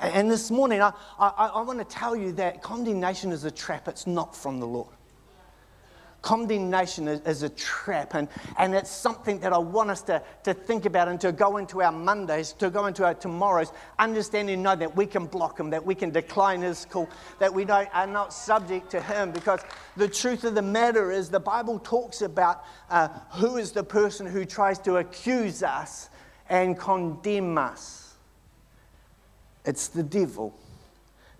And, 0.00 0.14
and 0.14 0.30
this 0.30 0.50
morning, 0.50 0.80
I, 0.80 0.92
I, 1.18 1.50
I 1.54 1.60
want 1.60 1.78
to 1.78 1.84
tell 1.84 2.16
you 2.16 2.32
that 2.32 2.62
condemnation 2.62 3.30
is 3.30 3.44
a 3.44 3.50
trap, 3.50 3.88
it's 3.88 4.06
not 4.06 4.34
from 4.34 4.58
the 4.58 4.66
Lord. 4.66 4.95
Condemnation 6.26 7.06
is, 7.06 7.20
is, 7.20 7.44
a 7.44 7.48
trap, 7.50 8.16
and, 8.16 8.26
and 8.58 8.74
it's 8.74 8.90
something 8.90 9.38
that 9.38 9.52
I 9.52 9.58
want 9.58 9.90
us 9.90 10.02
to, 10.02 10.20
to 10.42 10.54
think 10.54 10.84
about 10.84 11.06
and 11.06 11.20
to 11.20 11.30
go 11.30 11.58
into 11.58 11.82
our 11.82 11.92
Mondays, 11.92 12.52
to 12.54 12.68
go 12.68 12.86
into 12.86 13.04
our 13.04 13.14
tomorrows, 13.14 13.70
understanding 14.00 14.60
know 14.60 14.74
that 14.74 14.96
we 14.96 15.06
can 15.06 15.26
block 15.26 15.60
him, 15.60 15.70
that 15.70 15.86
we 15.86 15.94
can 15.94 16.10
decline 16.10 16.62
his 16.62 16.84
call, 16.84 17.08
that 17.38 17.54
we 17.54 17.64
don't, 17.64 17.88
are 17.94 18.08
not 18.08 18.32
subject 18.32 18.90
to 18.90 19.00
him. 19.00 19.30
Because 19.30 19.60
the 19.96 20.08
truth 20.08 20.42
of 20.42 20.56
the 20.56 20.62
matter 20.62 21.12
is, 21.12 21.28
the 21.28 21.38
Bible 21.38 21.78
talks 21.78 22.22
about 22.22 22.64
uh, 22.90 23.06
who 23.30 23.56
is 23.56 23.70
the 23.70 23.84
person 23.84 24.26
who 24.26 24.44
tries 24.44 24.80
to 24.80 24.96
accuse 24.96 25.62
us 25.62 26.10
and 26.48 26.76
condemn 26.76 27.56
us. 27.56 28.16
It's 29.64 29.86
the 29.86 30.02
devil. 30.02 30.58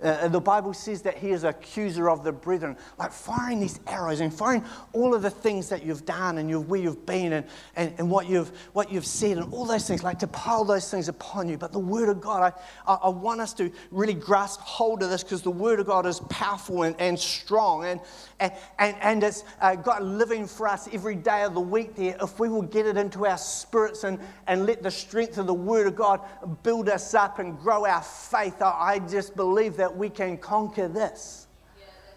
Uh, 0.02 0.28
the 0.28 0.40
Bible 0.40 0.74
says 0.74 1.00
that 1.02 1.16
he 1.16 1.30
is 1.30 1.44
an 1.44 1.50
accuser 1.50 2.10
of 2.10 2.22
the 2.22 2.32
brethren, 2.32 2.76
like 2.98 3.12
firing 3.12 3.60
these 3.60 3.80
arrows 3.86 4.20
and 4.20 4.32
firing 4.32 4.62
all 4.92 5.14
of 5.14 5.22
the 5.22 5.30
things 5.30 5.70
that 5.70 5.84
you've 5.84 6.04
done 6.04 6.36
and 6.36 6.50
you've, 6.50 6.68
where 6.68 6.80
you've 6.80 7.06
been 7.06 7.32
and, 7.32 7.46
and, 7.76 7.94
and 7.98 8.10
what, 8.10 8.28
you've, 8.28 8.50
what 8.74 8.92
you've 8.92 9.06
said 9.06 9.38
and 9.38 9.52
all 9.54 9.64
those 9.64 9.86
things, 9.88 10.02
like 10.02 10.18
to 10.18 10.26
pile 10.26 10.64
those 10.64 10.90
things 10.90 11.08
upon 11.08 11.48
you. 11.48 11.56
But 11.56 11.72
the 11.72 11.78
Word 11.78 12.10
of 12.10 12.20
God, 12.20 12.52
I, 12.86 12.92
I, 12.92 12.96
I 13.04 13.08
want 13.08 13.40
us 13.40 13.54
to 13.54 13.72
really 13.90 14.12
grasp 14.12 14.60
hold 14.60 15.02
of 15.02 15.08
this 15.08 15.22
because 15.22 15.40
the 15.40 15.50
Word 15.50 15.80
of 15.80 15.86
God 15.86 16.04
is 16.04 16.20
powerful 16.28 16.82
and, 16.82 16.94
and 16.98 17.18
strong 17.18 17.86
and, 17.86 18.00
and, 18.38 18.52
and, 18.78 18.96
and 19.00 19.24
it's 19.24 19.44
uh, 19.62 19.76
God 19.76 20.02
living 20.02 20.46
for 20.46 20.68
us 20.68 20.88
every 20.92 21.16
day 21.16 21.42
of 21.42 21.54
the 21.54 21.60
week 21.60 21.94
there. 21.94 22.16
If 22.20 22.38
we 22.38 22.50
will 22.50 22.62
get 22.62 22.84
it 22.84 22.98
into 22.98 23.24
our 23.26 23.38
spirits 23.38 24.04
and, 24.04 24.18
and 24.46 24.66
let 24.66 24.82
the 24.82 24.90
strength 24.90 25.38
of 25.38 25.46
the 25.46 25.54
Word 25.54 25.86
of 25.86 25.96
God 25.96 26.20
build 26.62 26.90
us 26.90 27.14
up 27.14 27.38
and 27.38 27.58
grow 27.58 27.86
our 27.86 28.02
faith, 28.02 28.60
I, 28.60 28.94
I 28.94 28.98
just 28.98 29.34
believe 29.36 29.76
that 29.78 29.95
we 29.96 30.10
can 30.10 30.36
conquer 30.36 30.88
this 30.88 31.46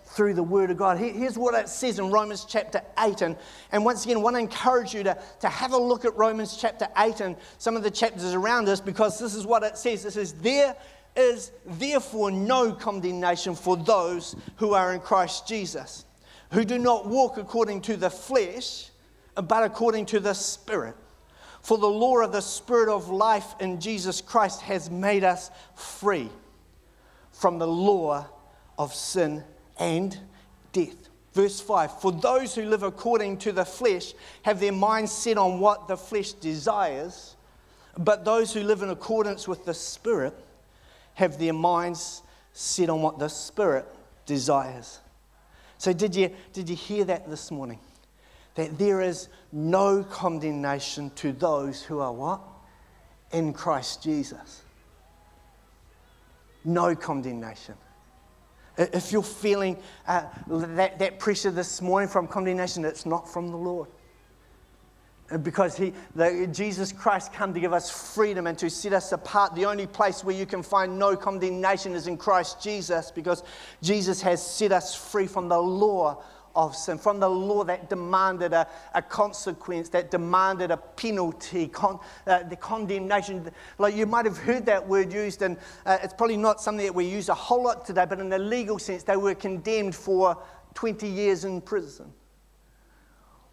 through 0.10 0.34
the 0.34 0.44
Word 0.44 0.72
of 0.72 0.78
God. 0.78 0.98
Here's 0.98 1.38
what 1.38 1.54
it 1.54 1.70
says 1.70 2.00
in 2.00 2.10
Romans 2.10 2.46
chapter 2.46 2.82
8. 2.98 3.22
And, 3.22 3.38
and 3.72 3.86
once 3.86 4.06
again, 4.06 4.18
I 4.18 4.20
want 4.22 4.36
to 4.36 4.40
encourage 4.40 4.94
you 4.94 5.04
to, 5.04 5.18
to 5.42 5.50
have 5.50 5.72
a 5.72 5.78
look 5.78 6.04
at 6.04 6.18
Romans 6.18 6.58
chapter 6.58 6.88
8 6.98 7.22
and 7.22 7.36
some 7.60 7.78
of 7.78 7.84
the 7.84 7.92
chapters 7.92 8.34
around 8.34 8.68
us 8.70 8.82
because 8.82 9.20
this 9.20 9.36
is 9.36 9.46
what 9.46 9.64
it 9.64 9.78
says. 9.78 10.06
It 10.06 10.14
says, 10.14 10.34
There 10.34 10.76
is 11.16 11.52
therefore 11.66 12.32
no 12.32 12.74
condemnation 12.74 13.54
for 13.54 13.78
those 13.78 14.36
who 14.58 14.74
are 14.74 14.94
in 14.94 15.00
Christ 15.00 15.48
Jesus, 15.48 16.06
who 16.52 16.66
do 16.66 16.80
not 16.80 17.08
walk 17.08 17.38
according 17.38 17.82
to 17.82 17.96
the 17.96 18.10
flesh, 18.10 18.90
but 19.36 19.64
according 19.64 20.08
to 20.08 20.20
the 20.20 20.34
Spirit. 20.34 20.96
For 21.62 21.78
the 21.78 21.88
law 21.88 22.22
of 22.22 22.32
the 22.32 22.42
Spirit 22.42 22.90
of 22.90 23.10
life 23.10 23.54
in 23.60 23.80
Jesus 23.80 24.22
Christ 24.22 24.62
has 24.62 24.90
made 24.90 25.24
us 25.24 25.52
free 25.76 26.30
from 27.39 27.58
the 27.58 27.67
law 27.67 28.27
of 28.77 28.93
sin 28.93 29.41
and 29.79 30.17
death. 30.74 31.10
Verse 31.34 31.62
5 31.62 32.01
For 32.01 32.12
those 32.12 32.53
who 32.53 32.65
live 32.65 32.84
according 32.84 33.38
to 33.39 33.53
the 33.53 33.63
flesh 33.63 34.13
have 34.43 34.60
their 34.60 34.74
minds 34.74 35.13
set 35.13 35.38
on 35.38 35.62
what 35.62 35.88
the 35.88 35.96
flesh 35.96 36.34
desires, 36.34 37.38
but 37.98 38.25
those 38.25 38.53
who 38.53 38.62
live 38.62 38.81
in 38.81 38.89
accordance 38.89 39.48
with 39.48 39.63
the 39.63 39.74
Spirit 39.74 40.34
have 41.13 41.39
their 41.39 41.53
minds 41.53 42.24
set 42.51 42.89
on 42.89 43.01
what 43.01 43.19
the 43.19 43.29
Spirit 43.29 43.86
desires. 44.25 45.00
So, 45.77 45.93
did 45.93 46.13
you, 46.13 46.31
did 46.51 46.69
you 46.69 46.75
hear 46.75 47.05
that 47.05 47.29
this 47.29 47.51
morning? 47.51 47.79
That 48.55 48.77
there 48.77 49.00
is 49.00 49.29
no 49.53 50.03
condemnation 50.03 51.10
to 51.12 51.31
those 51.31 51.81
who 51.81 52.00
are 52.00 52.12
what? 52.12 52.41
In 53.31 53.53
Christ 53.53 54.03
Jesus. 54.03 54.63
No 56.63 56.96
condemnation. 56.96 57.75
If 58.78 59.12
you're 59.12 59.24
feeling 59.24 59.78
uh, 60.08 60.24
that, 60.48 61.00
that 61.00 61.20
pressure 61.20 61.51
this 61.51 61.82
morning 61.82 62.08
from 62.08 62.28
condemnation, 62.28 62.86
it's 62.86 63.06
not 63.06 63.28
from 63.32 63.50
the 63.50 63.58
Lord. 63.58 63.89
Uh, 65.32 65.38
because 65.38 65.75
he, 65.78 65.94
the, 66.16 66.48
Jesus 66.51 66.92
Christ 66.92 67.34
came 67.34 67.54
to 67.54 67.60
give 67.60 67.74
us 67.74 68.13
freedom 68.16 68.48
and 68.48 68.58
to 68.58 68.70
set 68.70 68.94
us 68.94 69.12
apart. 69.12 69.54
The 69.54 69.66
only 69.66 69.86
place 69.86 70.24
where 70.24 70.36
you 70.36 70.46
can 70.46 70.63
find 70.63 70.98
no 70.98 71.16
condemnation 71.16 71.94
is 71.94 72.08
in 72.08 72.18
Christ 72.18 72.62
Jesus 72.62 73.12
because 73.12 73.44
Jesus 73.82 74.22
has 74.22 74.46
set 74.46 74.72
us 74.72 74.96
free 74.96 75.28
from 75.28 75.50
the 75.50 75.60
law 75.60 76.24
of 76.66 76.75
sin, 76.75 76.98
from 76.98 77.20
the 77.20 77.30
law 77.30 77.63
that 77.63 77.89
demanded 77.89 78.54
a, 78.54 78.68
a 78.94 79.01
consequence, 79.01 79.89
that 79.89 80.12
demanded 80.12 80.72
a 80.72 80.78
penalty, 80.78 81.68
con, 81.68 82.00
uh, 82.28 82.44
the 82.44 82.56
condemnation. 82.56 83.50
Like 83.78 83.96
you 83.96 84.06
might 84.06 84.25
have 84.25 84.38
heard 84.38 84.66
that 84.66 84.86
word 84.86 85.13
used, 85.13 85.42
and 85.42 85.58
uh, 85.86 85.98
it's 86.04 86.13
probably 86.13 86.38
not 86.38 86.62
something 86.62 86.86
that 86.86 86.96
we 86.96 87.06
use 87.06 87.30
a 87.30 87.34
whole 87.34 87.63
lot 87.63 87.86
today, 87.86 88.06
but 88.08 88.20
in 88.20 88.30
the 88.30 88.39
legal 88.39 88.78
sense, 88.78 89.04
they 89.04 89.18
were 89.18 89.36
condemned 89.36 89.96
for 89.96 90.38
20 90.74 91.08
years 91.08 91.46
in 91.46 91.62
prison 91.62 92.13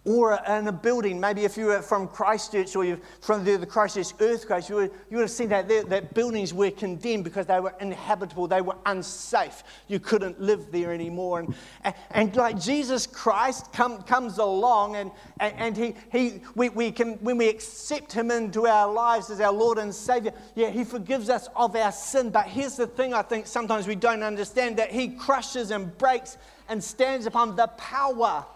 or 0.07 0.39
in 0.49 0.69
a 0.69 0.73
building. 0.73 1.19
Maybe 1.19 1.45
if 1.45 1.57
you 1.57 1.67
were 1.67 1.83
from 1.83 2.07
Christchurch 2.07 2.77
or 2.77 2.85
you're 2.85 3.01
from 3.21 3.45
the, 3.45 3.57
the 3.57 3.67
Christchurch 3.67 4.13
earthquake, 4.21 4.69
you 4.69 4.77
would, 4.77 4.91
you 5.11 5.17
would 5.17 5.25
have 5.25 5.31
seen 5.33 5.49
that, 5.49 5.69
that 5.69 6.15
buildings 6.15 6.55
were 6.55 6.71
condemned 6.71 7.25
because 7.25 7.47
they 7.47 7.59
were 7.59 7.75
inhabitable, 7.81 8.47
they 8.47 8.61
were 8.61 8.77
unsafe. 8.87 9.65
You 9.89 9.99
couldn't 9.99 10.41
live 10.41 10.71
there 10.71 10.93
anymore. 10.95 11.41
And, 11.41 11.55
and, 11.83 11.95
and 12.13 12.37
like 12.37 12.59
Jesus 12.59 13.05
Christ 13.05 13.73
come, 13.73 14.01
comes 14.03 14.39
along 14.39 14.95
and, 14.95 15.11
and, 15.41 15.55
and 15.57 15.77
he, 15.77 15.95
he, 16.13 16.41
we, 16.55 16.69
we 16.69 16.93
can, 16.93 17.15
when 17.15 17.37
we 17.37 17.49
accept 17.49 18.13
him 18.13 18.31
into 18.31 18.69
our 18.69 18.91
lives 18.93 19.29
as 19.31 19.41
our 19.41 19.53
Lord 19.53 19.79
and 19.79 19.93
Savior, 19.93 20.33
yeah, 20.55 20.71
he 20.71 20.85
forgives 20.85 21.29
us 21.29 21.49
of 21.57 21.75
our 21.75 21.91
sin. 21.91 22.31
But 22.31 22.47
here's 22.47 22.77
the 22.77 22.87
thing 22.87 23.13
I 23.13 23.23
think 23.23 23.49
sometimes 23.49 23.89
we 23.89 23.97
don't 23.97 24.23
understand 24.23 24.77
that 24.77 24.93
he 24.93 25.09
crushes 25.09 25.73
and 25.73 25.99
breaks 25.99 26.39
and 26.69 26.83
stands 26.83 27.27
upon 27.27 27.57
the 27.57 27.67
power 27.67 28.47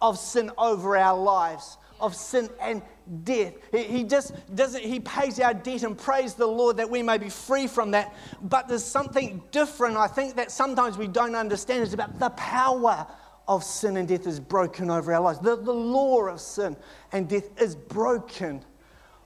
of 0.00 0.18
sin 0.18 0.50
over 0.56 0.96
our 0.96 1.18
lives, 1.18 1.76
of 2.00 2.14
sin 2.14 2.48
and 2.60 2.82
death. 3.24 3.54
He, 3.72 3.82
he 3.84 4.04
just 4.04 4.32
doesn't, 4.54 4.82
he 4.82 5.00
pays 5.00 5.38
our 5.40 5.54
debt 5.54 5.82
and 5.82 5.96
praise 5.96 6.34
the 6.34 6.46
Lord 6.46 6.76
that 6.78 6.88
we 6.88 7.02
may 7.02 7.18
be 7.18 7.28
free 7.28 7.66
from 7.66 7.90
that. 7.92 8.14
But 8.42 8.68
there's 8.68 8.84
something 8.84 9.42
different, 9.50 9.96
I 9.96 10.06
think, 10.06 10.36
that 10.36 10.50
sometimes 10.50 10.96
we 10.96 11.08
don't 11.08 11.34
understand 11.34 11.82
is 11.82 11.92
about 11.92 12.18
the 12.18 12.30
power 12.30 13.06
of 13.48 13.64
sin 13.64 13.96
and 13.96 14.08
death 14.08 14.26
is 14.26 14.40
broken 14.40 14.90
over 14.90 15.12
our 15.12 15.20
lives. 15.20 15.40
The, 15.40 15.56
the 15.56 15.72
law 15.72 16.26
of 16.26 16.40
sin 16.40 16.76
and 17.12 17.28
death 17.28 17.60
is 17.60 17.74
broken 17.74 18.64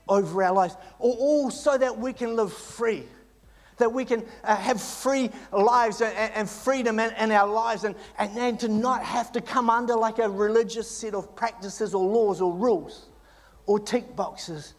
over 0.07 0.43
our 0.43 0.53
lives, 0.53 0.77
all, 0.99 1.17
all 1.19 1.51
so 1.51 1.77
that 1.77 1.97
we 1.97 2.13
can 2.13 2.35
live 2.35 2.53
free 2.53 3.05
that 3.77 3.91
we 3.91 4.05
can 4.05 4.23
uh, 4.43 4.55
have 4.55 4.81
free 4.81 5.29
lives 5.51 6.01
and, 6.01 6.13
and 6.15 6.49
freedom 6.49 6.99
in, 6.99 7.13
in, 7.15 7.31
our 7.31 7.47
lives 7.47 7.83
and, 7.83 7.95
and, 8.17 8.37
and 8.37 8.59
to 8.59 8.67
not 8.67 9.03
have 9.03 9.31
to 9.33 9.41
come 9.41 9.69
under 9.69 9.95
like 9.95 10.19
a 10.19 10.29
religious 10.29 10.89
set 10.89 11.13
of 11.13 11.35
practices 11.35 11.93
or 11.93 12.05
laws 12.05 12.41
or 12.41 12.53
rules 12.53 13.07
or 13.65 13.79
tick 13.79 14.15
boxes. 14.15 14.75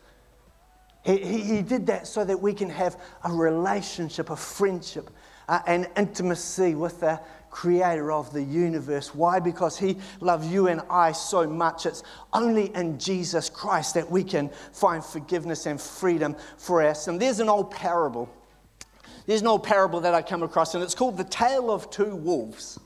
He, 1.04 1.18
he, 1.18 1.40
he 1.42 1.62
did 1.62 1.86
that 1.86 2.06
so 2.06 2.24
that 2.24 2.40
we 2.40 2.52
can 2.52 2.70
have 2.70 3.00
a 3.24 3.32
relationship, 3.32 4.30
a 4.30 4.36
friendship, 4.36 5.10
uh, 5.48 5.60
and 5.66 5.88
intimacy 5.96 6.74
with 6.74 7.00
the 7.00 7.20
creator 7.50 8.12
of 8.12 8.32
the 8.32 8.42
universe. 8.42 9.14
Why? 9.14 9.38
Because 9.40 9.78
he 9.78 9.96
loved 10.20 10.44
you 10.44 10.68
and 10.68 10.82
I 10.90 11.12
so 11.12 11.46
much. 11.46 11.86
It's 11.86 12.02
only 12.32 12.74
in 12.74 12.98
Jesus 12.98 13.48
Christ 13.48 13.94
that 13.94 14.10
we 14.10 14.24
can 14.24 14.50
find 14.72 15.04
forgiveness 15.04 15.66
and 15.66 15.80
freedom 15.80 16.36
for 16.58 16.82
us. 16.82 17.08
And 17.08 17.20
there's 17.20 17.40
an 17.40 17.48
old 17.48 17.70
parable 17.70 18.28
there's 19.26 19.40
an 19.40 19.46
old 19.48 19.64
parable 19.64 20.00
that 20.00 20.14
I 20.14 20.22
come 20.22 20.42
across, 20.42 20.74
and 20.74 20.82
it's 20.82 20.94
called 20.94 21.16
The 21.16 21.24
Tale 21.24 21.70
of 21.70 21.90
Two 21.90 22.14
Wolves. 22.14 22.78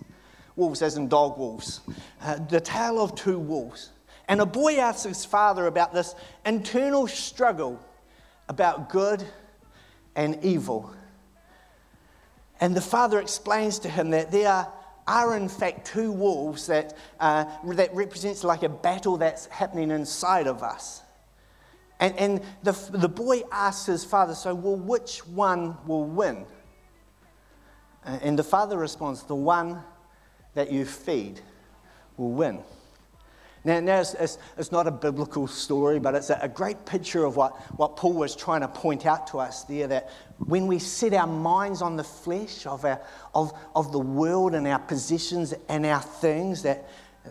Wolves, 0.57 0.83
as 0.83 0.97
in 0.97 1.09
dog 1.09 1.39
wolves. 1.39 1.81
Uh, 2.23 2.37
the 2.37 2.61
Tale 2.61 3.01
of 3.01 3.15
Two 3.15 3.39
Wolves. 3.39 3.91
And 4.29 4.41
a 4.41 4.47
boy 4.47 4.77
asks 4.77 5.03
his 5.03 5.25
father 5.25 5.67
about 5.67 5.93
this 5.93 6.15
internal 6.47 7.07
struggle 7.07 7.81
about 8.49 8.89
good 8.91 9.25
and 10.15 10.43
evil. 10.45 10.93
And 12.61 12.75
the 12.75 12.81
father 12.81 13.21
explains 13.21 13.79
to 13.81 13.89
him 13.89 14.11
that 14.11 14.31
there 14.31 14.51
are, 14.51 14.73
are 15.07 15.37
in 15.37 15.49
fact, 15.49 15.87
two 15.87 16.13
wolves 16.13 16.67
that, 16.67 16.97
uh, 17.19 17.45
that 17.65 17.95
represents 17.95 18.45
like 18.45 18.63
a 18.63 18.69
battle 18.69 19.17
that's 19.17 19.47
happening 19.47 19.91
inside 19.91 20.47
of 20.47 20.63
us. 20.63 21.03
And, 22.01 22.17
and 22.17 22.43
the, 22.63 22.73
the 22.91 23.09
boy 23.09 23.43
asks 23.53 23.87
his 23.87 24.05
father, 24.05 24.35
So, 24.35 24.55
well, 24.55 24.77
which 24.77 25.27
one 25.27 25.77
will 25.87 26.05
win? 26.05 26.47
And 28.05 28.39
the 28.39 28.43
father 28.43 28.79
responds, 28.79 29.23
The 29.23 29.35
one 29.35 29.83
that 30.55 30.73
you 30.73 30.87
feed 30.87 31.41
will 32.17 32.33
win. 32.33 32.63
Now, 33.63 33.79
now 33.81 34.01
it's, 34.01 34.15
it's, 34.15 34.39
it's, 34.57 34.73
not 34.73 34.87
a 34.87 34.91
biblical 34.91 35.47
story, 35.47 36.01
but 36.01 36.15
it's 36.15 36.31
a, 36.31 36.39
a, 36.41 36.49
great 36.49 36.87
picture 36.87 37.27
of 37.27 37.37
what, 37.37 37.55
what 37.79 37.95
Paul 37.95 38.15
was 38.15 38.35
trying 38.35 38.63
to 38.63 38.69
point 38.69 39.05
out 39.05 39.27
to 39.29 39.39
us 39.39 39.65
there 39.65 39.87
that 39.87 40.09
when 40.39 40.67
we 40.67 40.79
set 40.79 41.13
our 41.13 41.27
minds 41.27 41.83
on 41.83 41.97
the 41.97 42.05
flesh 42.05 42.65
of, 42.65 42.87
our, 42.87 43.03
of, 43.35 43.53
of 43.77 43.93
the 43.93 43.99
world 43.99 44.55
and 44.55 44.67
our 44.67 44.79
positions 44.79 45.53
and 45.69 45.85
our 45.85 46.01
things, 46.01 46.63
that, 46.63 46.89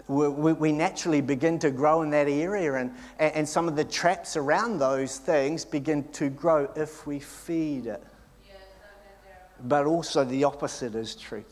we, 0.07 0.53
we 0.53 0.71
naturally 0.71 1.21
begin 1.21 1.59
to 1.59 1.71
grow 1.71 2.03
in 2.03 2.11
that 2.11 2.27
area, 2.27 2.73
and, 2.75 2.93
and 3.17 3.47
some 3.47 3.67
of 3.67 3.75
the 3.75 3.83
traps 3.83 4.37
around 4.37 4.79
those 4.79 5.17
things 5.17 5.65
begin 5.65 6.07
to 6.09 6.29
grow 6.29 6.69
if 6.75 7.07
we 7.07 7.19
feed 7.19 7.87
it. 7.87 8.03
But 9.61 9.85
also 9.85 10.23
the 10.23 10.43
opposite 10.45 10.95
is 10.95 11.15
true. 11.15 11.43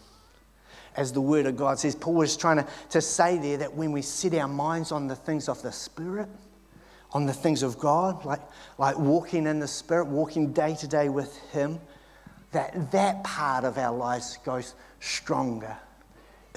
As 0.96 1.12
the 1.12 1.22
Word 1.22 1.46
of 1.46 1.58
God 1.58 1.77
says, 1.77 1.96
Paul 1.96 2.22
is 2.22 2.38
trying 2.38 2.58
to, 2.58 2.67
to 2.91 3.01
say 3.01 3.38
there 3.38 3.58
that 3.58 3.74
when 3.75 3.91
we 3.91 4.01
set 4.01 4.34
our 4.36 4.48
minds 4.48 4.91
on 4.91 5.08
the 5.08 5.15
things 5.15 5.50
of 5.50 5.62
the 5.62 5.72
Spirit, 5.72 6.29
on 7.12 7.25
the 7.25 7.34
things 7.34 7.63
of 7.63 7.77
God, 7.77 8.24
like, 8.24 8.41
like 8.77 8.98
walking 8.98 9.46
in 9.46 9.60
the 9.60 9.67
Spirit, 9.67 10.06
walking 10.06 10.53
day 10.53 10.75
to 10.75 10.88
day 10.88 11.10
with 11.10 11.38
Him, 11.51 11.79
that 12.51 12.91
that 12.91 13.24
part 13.24 13.65
of 13.65 13.77
our 13.77 13.96
lives 13.96 14.38
goes 14.46 14.74
stronger 15.00 15.77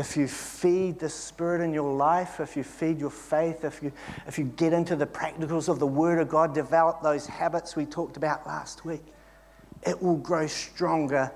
if 0.01 0.17
you 0.17 0.27
feed 0.27 0.99
the 0.99 1.11
Spirit 1.11 1.63
in 1.63 1.75
your 1.75 1.93
life, 1.93 2.41
if 2.41 2.57
you 2.57 2.65
feed 2.65 2.99
your 2.99 3.11
faith, 3.11 3.65
if 3.65 3.83
you, 3.83 3.93
if 4.27 4.39
you 4.39 4.45
get 4.45 4.73
into 4.73 4.97
the 4.97 5.07
practicals 5.07 5.69
of 5.69 5.79
the 5.79 5.87
Word 5.87 6.19
of 6.19 6.29
God, 6.31 6.55
develop 6.55 7.03
those 7.03 7.27
habits 7.27 7.77
we 7.77 7.85
talked 7.85 8.17
about 8.17 8.47
last 8.47 8.87
week, 8.87 9.05
it 9.87 10.03
will 10.03 10.17
grow 10.17 10.47
stronger 10.47 11.31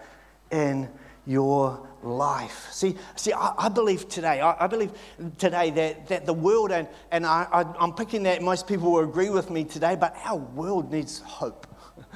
in 0.51 0.89
your 1.27 1.87
life. 2.03 2.69
See, 2.71 2.97
see 3.17 3.35
I, 3.35 3.55
I 3.59 3.69
believe 3.69 4.09
today, 4.09 4.41
I, 4.41 4.65
I, 4.65 4.67
believe 4.67 4.93
today 5.37 5.71
that, 5.71 6.09
that 6.09 6.25
the 6.25 6.33
world, 6.33 6.73
and, 6.73 6.89
and 7.11 7.27
I, 7.27 7.47
I, 7.53 7.61
I'm 7.79 7.93
picking 7.93 8.23
that 8.23 8.41
most 8.41 8.67
people 8.67 8.93
will 8.93 9.05
agree 9.05 9.31
with 9.31 9.51
me 9.51 9.65
today, 9.65 9.95
but 9.95 10.17
our 10.25 10.39
world 10.39 10.91
needs 10.91 11.21
hope. 11.21 11.67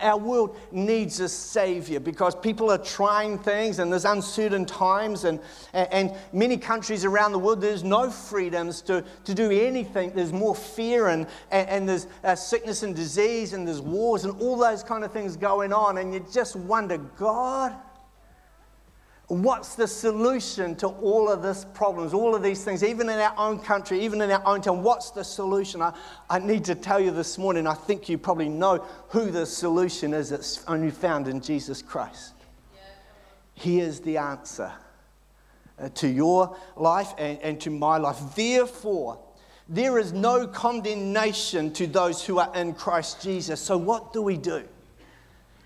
Our 0.00 0.18
world 0.18 0.56
needs 0.70 1.20
a 1.20 1.28
savior 1.28 2.00
because 2.00 2.34
people 2.34 2.70
are 2.70 2.78
trying 2.78 3.38
things 3.38 3.78
and 3.78 3.90
there's 3.90 4.04
uncertain 4.04 4.66
times, 4.66 5.24
and, 5.24 5.40
and 5.72 6.14
many 6.32 6.56
countries 6.56 7.04
around 7.04 7.32
the 7.32 7.38
world, 7.38 7.60
there's 7.60 7.84
no 7.84 8.10
freedoms 8.10 8.82
to, 8.82 9.04
to 9.24 9.34
do 9.34 9.50
anything. 9.50 10.12
There's 10.12 10.32
more 10.32 10.54
fear, 10.54 11.08
and, 11.08 11.26
and, 11.50 11.88
there's 11.88 12.06
uh, 12.24 12.34
sickness 12.34 12.82
and 12.82 12.94
disease, 12.94 13.52
and 13.52 13.66
there's 13.66 13.80
wars, 13.80 14.24
and 14.24 14.40
all 14.40 14.56
those 14.56 14.82
kind 14.82 15.04
of 15.04 15.12
things 15.12 15.36
going 15.36 15.72
on. 15.72 15.98
And 15.98 16.12
you 16.14 16.24
just 16.32 16.56
wonder, 16.56 16.98
God, 16.98 17.74
What's 19.30 19.76
the 19.76 19.86
solution 19.86 20.74
to 20.78 20.88
all 20.88 21.30
of 21.30 21.40
these 21.40 21.64
problems, 21.66 22.12
all 22.12 22.34
of 22.34 22.42
these 22.42 22.64
things, 22.64 22.82
even 22.82 23.08
in 23.08 23.20
our 23.20 23.32
own 23.38 23.60
country, 23.60 24.00
even 24.00 24.20
in 24.22 24.28
our 24.28 24.44
own 24.44 24.60
town? 24.60 24.82
What's 24.82 25.12
the 25.12 25.22
solution? 25.22 25.80
I, 25.80 25.92
I 26.28 26.40
need 26.40 26.64
to 26.64 26.74
tell 26.74 26.98
you 26.98 27.12
this 27.12 27.38
morning, 27.38 27.64
I 27.64 27.74
think 27.74 28.08
you 28.08 28.18
probably 28.18 28.48
know 28.48 28.84
who 29.10 29.30
the 29.30 29.46
solution 29.46 30.14
is. 30.14 30.32
It's 30.32 30.64
only 30.66 30.90
found 30.90 31.28
in 31.28 31.40
Jesus 31.40 31.80
Christ. 31.80 32.34
He 33.54 33.78
is 33.78 34.00
the 34.00 34.16
answer 34.16 34.72
uh, 35.78 35.90
to 35.90 36.08
your 36.08 36.56
life 36.74 37.14
and, 37.16 37.38
and 37.40 37.60
to 37.60 37.70
my 37.70 37.98
life. 37.98 38.18
Therefore, 38.34 39.20
there 39.68 40.00
is 40.00 40.12
no 40.12 40.48
condemnation 40.48 41.72
to 41.74 41.86
those 41.86 42.26
who 42.26 42.40
are 42.40 42.52
in 42.56 42.74
Christ 42.74 43.22
Jesus. 43.22 43.60
So, 43.60 43.78
what 43.78 44.12
do 44.12 44.22
we 44.22 44.36
do? 44.36 44.64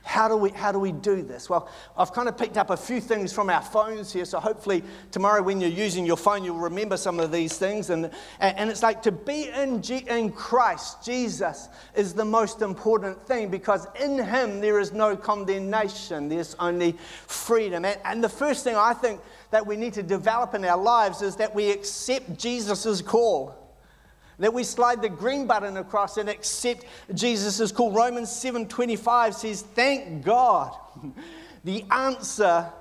How 0.05 0.29
do 0.29 0.37
we, 0.37 0.51
how 0.51 0.71
do, 0.71 0.79
we 0.79 0.93
do 0.93 1.23
this? 1.23 1.49
Well, 1.49 1.69
I've 1.97 2.13
kind 2.13 2.29
of 2.29 2.37
picked 2.37 2.59
up 2.59 2.69
a 2.69 2.77
few 2.77 3.01
things 3.01 3.33
from 3.33 3.49
our 3.49 3.63
phones 3.63 4.13
here, 4.13 4.27
so 4.27 4.39
hopefully 4.39 4.85
tomorrow 5.11 5.43
when 5.43 5.61
you're 5.61 5.71
using 5.71 6.05
your 6.05 6.19
phone, 6.19 6.45
you'll 6.45 6.59
remember 6.59 6.99
some 6.99 7.19
of 7.19 7.33
these 7.33 7.57
things. 7.57 7.89
And, 7.89 8.11
and 8.39 8.71
it's 8.71 8.83
like 8.83 9.03
to 9.05 9.13
be 9.13 9.49
in, 9.49 9.81
G, 9.81 10.05
in 10.07 10.31
Christ, 10.31 11.03
Jesus, 11.03 11.69
is 11.97 12.13
the 12.13 12.25
most 12.25 12.61
important 12.61 13.27
thing 13.27 13.49
because 13.49 13.87
in 13.99 14.23
Him 14.23 14.61
there 14.61 14.79
is 14.79 14.93
no 14.93 15.17
condemnation, 15.17 16.29
there's 16.29 16.55
only 16.61 16.93
freedom. 17.27 17.87
And, 17.87 17.99
and 18.05 18.23
the 18.23 18.29
first 18.29 18.63
thing 18.63 18.77
I 18.77 18.93
think 18.93 19.21
that 19.53 19.67
we 19.67 19.77
need 19.77 19.95
to 19.95 20.03
develop 20.03 20.55
in 20.55 20.65
our 20.67 20.81
lives 20.81 21.23
is 21.23 21.37
that 21.37 21.55
we 21.55 21.71
accept 21.71 22.39
Jesus' 22.39 23.01
call 23.01 23.64
that 24.39 24.53
we 24.53 24.65
slide 24.65 25.03
the 25.03 25.09
green 25.09 25.47
button 25.47 25.77
across 25.77 26.17
and 26.17 26.29
accept 26.29 26.85
Jesus' 27.13 27.73
call. 27.73 27.93
Romans 27.93 28.31
7:25 28.31 29.35
says, 29.35 29.63
"Thank 29.63 30.25
God." 30.25 30.77
the 31.65 31.85
answer 31.91 32.73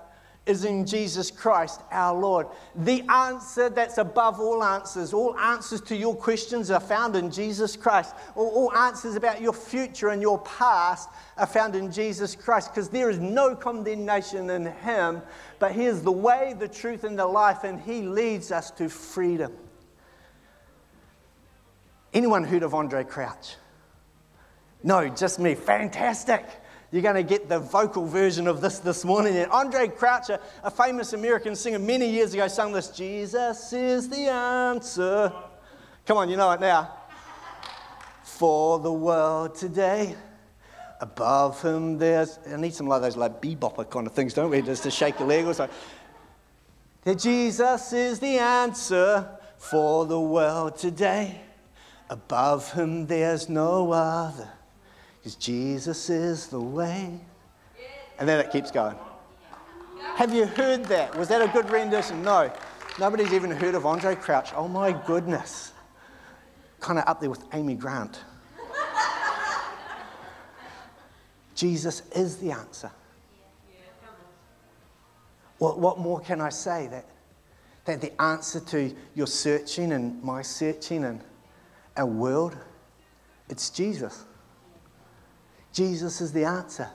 is 0.46 0.66
in 0.66 0.86
Jesus 0.86 1.32
Christ, 1.32 1.82
our 1.90 2.18
Lord. 2.20 2.48
The 2.76 3.04
answer 3.10 3.70
that's 3.70 3.98
above 3.98 4.42
all 4.42 4.62
answers. 4.62 5.14
All 5.14 5.38
answers 5.40 5.80
to 5.82 5.96
your 5.96 6.16
questions 6.16 6.70
are 6.70 6.82
found 6.82 7.16
in 7.16 7.32
Jesus 7.32 7.78
Christ. 7.78 8.14
All, 8.36 8.50
all 8.50 8.74
answers 8.74 9.16
about 9.16 9.42
your 9.42 9.54
future 9.54 10.10
and 10.10 10.22
your 10.22 10.40
past 10.40 11.10
are 11.38 11.48
found 11.48 11.76
in 11.76 11.92
Jesus 11.92 12.36
Christ 12.36 12.72
because 12.74 12.90
there 12.90 13.10
is 13.10 13.20
no 13.20 13.56
condemnation 13.56 14.50
in 14.50 14.66
Him. 14.66 15.22
But 15.60 15.72
He 15.72 15.86
is 15.86 16.04
the 16.04 16.12
way, 16.12 16.54
the 16.58 16.68
truth, 16.68 17.06
and 17.06 17.18
the 17.18 17.26
life, 17.26 17.64
and 17.64 17.80
He 17.80 18.02
leads 18.02 18.52
us 18.52 18.70
to 18.72 18.90
freedom. 18.90 19.54
Anyone 22.14 22.44
heard 22.44 22.64
of 22.64 22.74
Andraé 22.74 23.08
Crouch? 23.08 23.56
No, 24.84 25.10
just 25.10 25.40
me. 25.40 25.56
Fantastic. 25.56 26.46
You're 26.92 27.02
going 27.02 27.16
to 27.16 27.24
get 27.24 27.50
the 27.50 27.58
vocal 27.58 28.06
version 28.06 28.48
of 28.48 28.62
this 28.62 28.78
this 28.78 29.04
morning. 29.04 29.36
And 29.36 29.52
Andraé 29.52 29.96
Crouch, 29.96 30.30
a, 30.30 30.40
a 30.64 30.70
famous 30.70 31.14
American 31.14 31.56
singer 31.56 31.80
many 31.80 32.08
years 32.08 32.36
ago, 32.36 32.48
sung 32.48 32.72
this 32.72 32.90
Jesus 32.90 33.74
is 33.74 34.10
the 34.10 34.28
answer. 34.28 35.34
Come 36.06 36.18
on, 36.18 36.30
you 36.30 36.38
know 36.38 36.52
it 36.52 36.60
now. 36.60 36.96
For 38.22 38.78
the 38.78 38.94
world 38.94 39.56
today, 39.56 40.16
above 41.00 41.62
him 41.64 41.98
there's, 41.98 42.38
I 42.48 42.58
need 42.58 42.74
some 42.76 42.92
of 42.92 43.02
those 43.02 43.18
like 43.18 43.42
bebopper 43.42 43.90
kind 43.90 44.06
of 44.06 44.14
things, 44.14 44.36
don't 44.36 44.52
we? 44.52 44.62
Just 44.62 44.84
to 44.84 44.92
shake 44.92 45.18
your 45.18 45.28
leg 45.28 45.46
or 45.46 45.54
so. 45.54 45.68
That 47.06 47.18
Jesus 47.18 47.92
is 47.92 48.20
the 48.20 48.38
answer 48.38 49.28
for 49.58 50.06
the 50.06 50.20
world 50.20 50.78
today. 50.78 51.42
Above 52.10 52.72
him 52.74 53.08
there's 53.08 53.50
no 53.50 53.92
other, 53.92 54.50
because 55.18 55.36
Jesus 55.36 56.10
is 56.10 56.48
the 56.48 56.60
way. 56.60 57.20
And 58.20 58.30
then 58.30 58.40
it 58.40 58.52
keeps 58.52 58.72
going. 58.72 58.96
Have 60.16 60.34
you 60.34 60.46
heard 60.46 60.86
that? 60.86 61.16
Was 61.18 61.28
that 61.30 61.42
a 61.42 61.48
good 61.52 61.70
rendition? 61.70 62.22
No. 62.22 62.52
Nobody's 63.00 63.34
even 63.34 63.50
heard 63.50 63.74
of 63.74 63.84
Andraé 63.84 64.20
Crouch. 64.20 64.52
Oh 64.56 64.68
my 64.68 64.92
goodness. 64.92 65.72
Kind 66.80 67.00
of 67.00 67.06
up 67.08 67.20
there 67.20 67.30
with 67.30 67.44
Amy 67.54 67.74
Grant. 67.74 68.24
Jesus 71.56 72.04
is 72.16 72.38
the 72.38 72.52
answer. 72.52 72.92
What, 75.58 75.80
what 75.80 75.98
more 75.98 76.20
can 76.20 76.42
I 76.42 76.50
say? 76.50 76.88
That, 76.88 77.06
that 77.86 78.02
the 78.02 78.22
answer 78.22 78.60
to 78.60 78.94
your 79.16 79.28
searching 79.28 79.94
and 79.94 80.22
my 80.22 80.42
searching 80.42 81.06
and 81.06 81.22
our 81.96 82.06
world, 82.06 82.58
it's 83.50 83.70
Jesus. 83.70 84.26
Jesus 85.72 86.22
is 86.22 86.32
the 86.32 86.46
answer. 86.46 86.90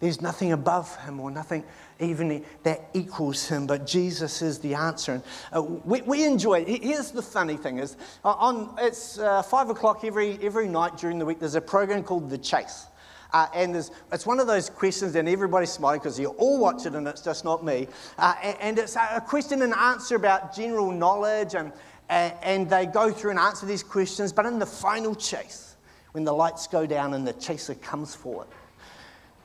There's 0.00 0.20
nothing 0.22 0.52
above 0.52 0.94
him 1.04 1.18
or 1.18 1.30
nothing 1.30 1.64
even 1.98 2.44
that 2.62 2.88
equals 2.94 3.48
him, 3.48 3.66
but 3.66 3.84
Jesus 3.86 4.42
is 4.42 4.60
the 4.60 4.74
answer. 4.74 5.14
And 5.14 5.22
uh, 5.52 5.62
we, 5.62 6.02
we, 6.02 6.24
enjoy 6.24 6.60
it. 6.60 6.84
Here's 6.84 7.10
the 7.10 7.22
funny 7.22 7.56
thing 7.56 7.78
is, 7.78 7.96
uh, 8.24 8.30
on, 8.34 8.74
it's 8.78 9.18
uh, 9.18 9.42
5 9.42 9.70
o'clock 9.70 10.04
every, 10.04 10.38
every 10.40 10.68
night 10.68 10.96
during 10.96 11.18
the 11.18 11.26
week, 11.26 11.40
there's 11.40 11.56
a 11.56 11.60
program 11.60 12.04
called 12.04 12.30
The 12.30 12.38
Chase. 12.38 12.86
Uh, 13.32 13.46
and 13.54 13.76
it's 13.76 14.24
one 14.24 14.40
of 14.40 14.46
those 14.46 14.70
questions, 14.70 15.14
and 15.14 15.28
everybody's 15.28 15.70
smiling 15.70 15.98
because 15.98 16.18
you 16.18 16.28
all 16.38 16.58
watch 16.58 16.86
it 16.86 16.94
and 16.94 17.06
it's 17.06 17.20
just 17.20 17.44
not 17.44 17.62
me. 17.62 17.86
Uh, 18.16 18.34
and, 18.42 18.56
and, 18.60 18.78
it's 18.78 18.96
a 18.96 19.20
question 19.20 19.60
and 19.62 19.74
answer 19.74 20.16
about 20.16 20.54
general 20.54 20.90
knowledge 20.90 21.54
and, 21.54 21.72
and 22.08 22.68
they 22.70 22.86
go 22.86 23.10
through 23.10 23.30
and 23.30 23.38
answer 23.38 23.66
these 23.66 23.82
questions. 23.82 24.32
But 24.32 24.46
in 24.46 24.58
the 24.58 24.66
final 24.66 25.14
chase, 25.14 25.76
when 26.12 26.24
the 26.24 26.32
lights 26.32 26.66
go 26.66 26.86
down 26.86 27.14
and 27.14 27.26
the 27.26 27.34
chaser 27.34 27.74
comes 27.74 28.14
forward, 28.14 28.48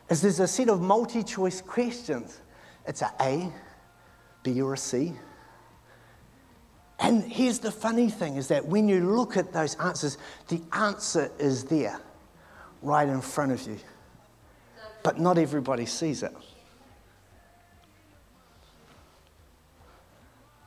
is 0.09 0.21
there's 0.21 0.39
a 0.39 0.47
set 0.47 0.69
of 0.69 0.81
multi 0.81 1.23
choice 1.23 1.61
questions. 1.61 2.39
It's 2.87 3.01
a 3.01 3.11
A, 3.19 3.51
B, 4.43 4.61
or 4.61 4.73
a 4.73 4.77
C. 4.77 5.13
And 6.99 7.23
here's 7.23 7.59
the 7.59 7.71
funny 7.71 8.09
thing 8.09 8.37
is 8.37 8.47
that 8.47 8.65
when 8.65 8.87
you 8.87 9.13
look 9.13 9.35
at 9.35 9.51
those 9.51 9.75
answers, 9.75 10.17
the 10.47 10.61
answer 10.71 11.31
is 11.37 11.65
there, 11.65 11.99
right 12.81 13.07
in 13.07 13.19
front 13.19 13.51
of 13.51 13.67
you. 13.67 13.77
But 15.01 15.19
not 15.19 15.37
everybody 15.37 15.85
sees 15.85 16.23
it. 16.23 16.33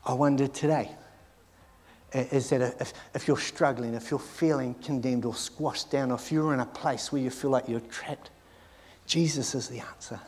I 0.05 0.12
wonder 0.12 0.47
today 0.47 0.90
is 2.16 2.50
that 2.50 2.81
if, 2.81 2.92
if 3.14 3.29
you're 3.29 3.38
struggling, 3.38 3.94
if 3.94 4.11
you're 4.11 4.18
feeling 4.18 4.74
condemned 4.74 5.24
or 5.24 5.35
squashed 5.35 5.90
down, 5.90 6.11
or 6.11 6.14
if 6.14 6.33
you're 6.33 6.55
in 6.55 6.61
a 6.61 6.66
place 6.66 7.12
where 7.12 7.20
you 7.20 7.31
feel 7.31 7.50
like 7.50 7.68
you're 7.68 7.81
trapped, 7.81 8.31
Jesus 9.07 9.55
is 9.55 9.68
the 9.68 9.81
answer. 9.81 10.20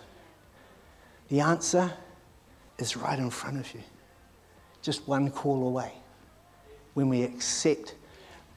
The 1.29 1.40
answer 1.40 1.92
is 2.79 2.96
right 2.96 3.18
in 3.18 3.31
front 3.31 3.59
of 3.59 3.74
you, 3.74 3.81
just 4.83 5.07
one 5.09 5.31
call 5.31 5.66
away. 5.66 5.92
When 6.94 7.09
we 7.09 7.22
accept 7.22 7.94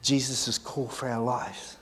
Jesus' 0.02 0.58
call 0.58 0.88
for 0.88 1.08
our 1.08 1.22
lives, 1.22 1.76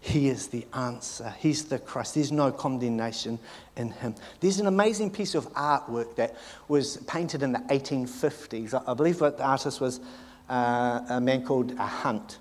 He 0.00 0.28
is 0.28 0.48
the 0.48 0.66
answer. 0.72 1.34
He's 1.38 1.64
the 1.64 1.78
Christ. 1.78 2.14
There's 2.14 2.32
no 2.32 2.52
condemnation 2.52 3.38
in 3.76 3.90
Him. 3.90 4.14
There's 4.40 4.60
an 4.60 4.66
amazing 4.66 5.10
piece 5.10 5.34
of 5.34 5.52
artwork 5.54 6.16
that 6.16 6.36
was 6.68 6.98
painted 7.08 7.42
in 7.42 7.52
the 7.52 7.58
1850s. 7.58 8.82
I 8.86 8.94
believe 8.94 9.20
what 9.20 9.38
the 9.38 9.44
artist 9.44 9.80
was 9.80 10.00
uh, 10.48 11.00
a 11.08 11.20
man 11.20 11.44
called 11.44 11.72
uh, 11.78 11.86
Hunt. 11.86 12.38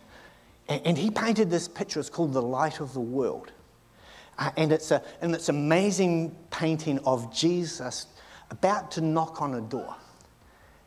And, 0.68 0.98
he 0.98 1.12
painted 1.12 1.50
this 1.50 1.68
picture. 1.68 2.00
It's 2.00 2.10
called 2.10 2.34
The 2.34 2.42
Light 2.42 2.80
of 2.80 2.94
the 2.94 3.00
World. 3.00 3.52
Uh, 4.38 4.50
and 4.58 4.72
it's 4.72 4.90
a, 4.92 5.02
it's 5.22 5.50
amazing 5.50 6.36
painting 6.50 7.00
of 7.06 7.34
Jesus 7.34 8.08
about 8.50 8.92
to 8.92 9.02
knock 9.02 9.42
on 9.42 9.54
a 9.56 9.62
door. 9.62 9.96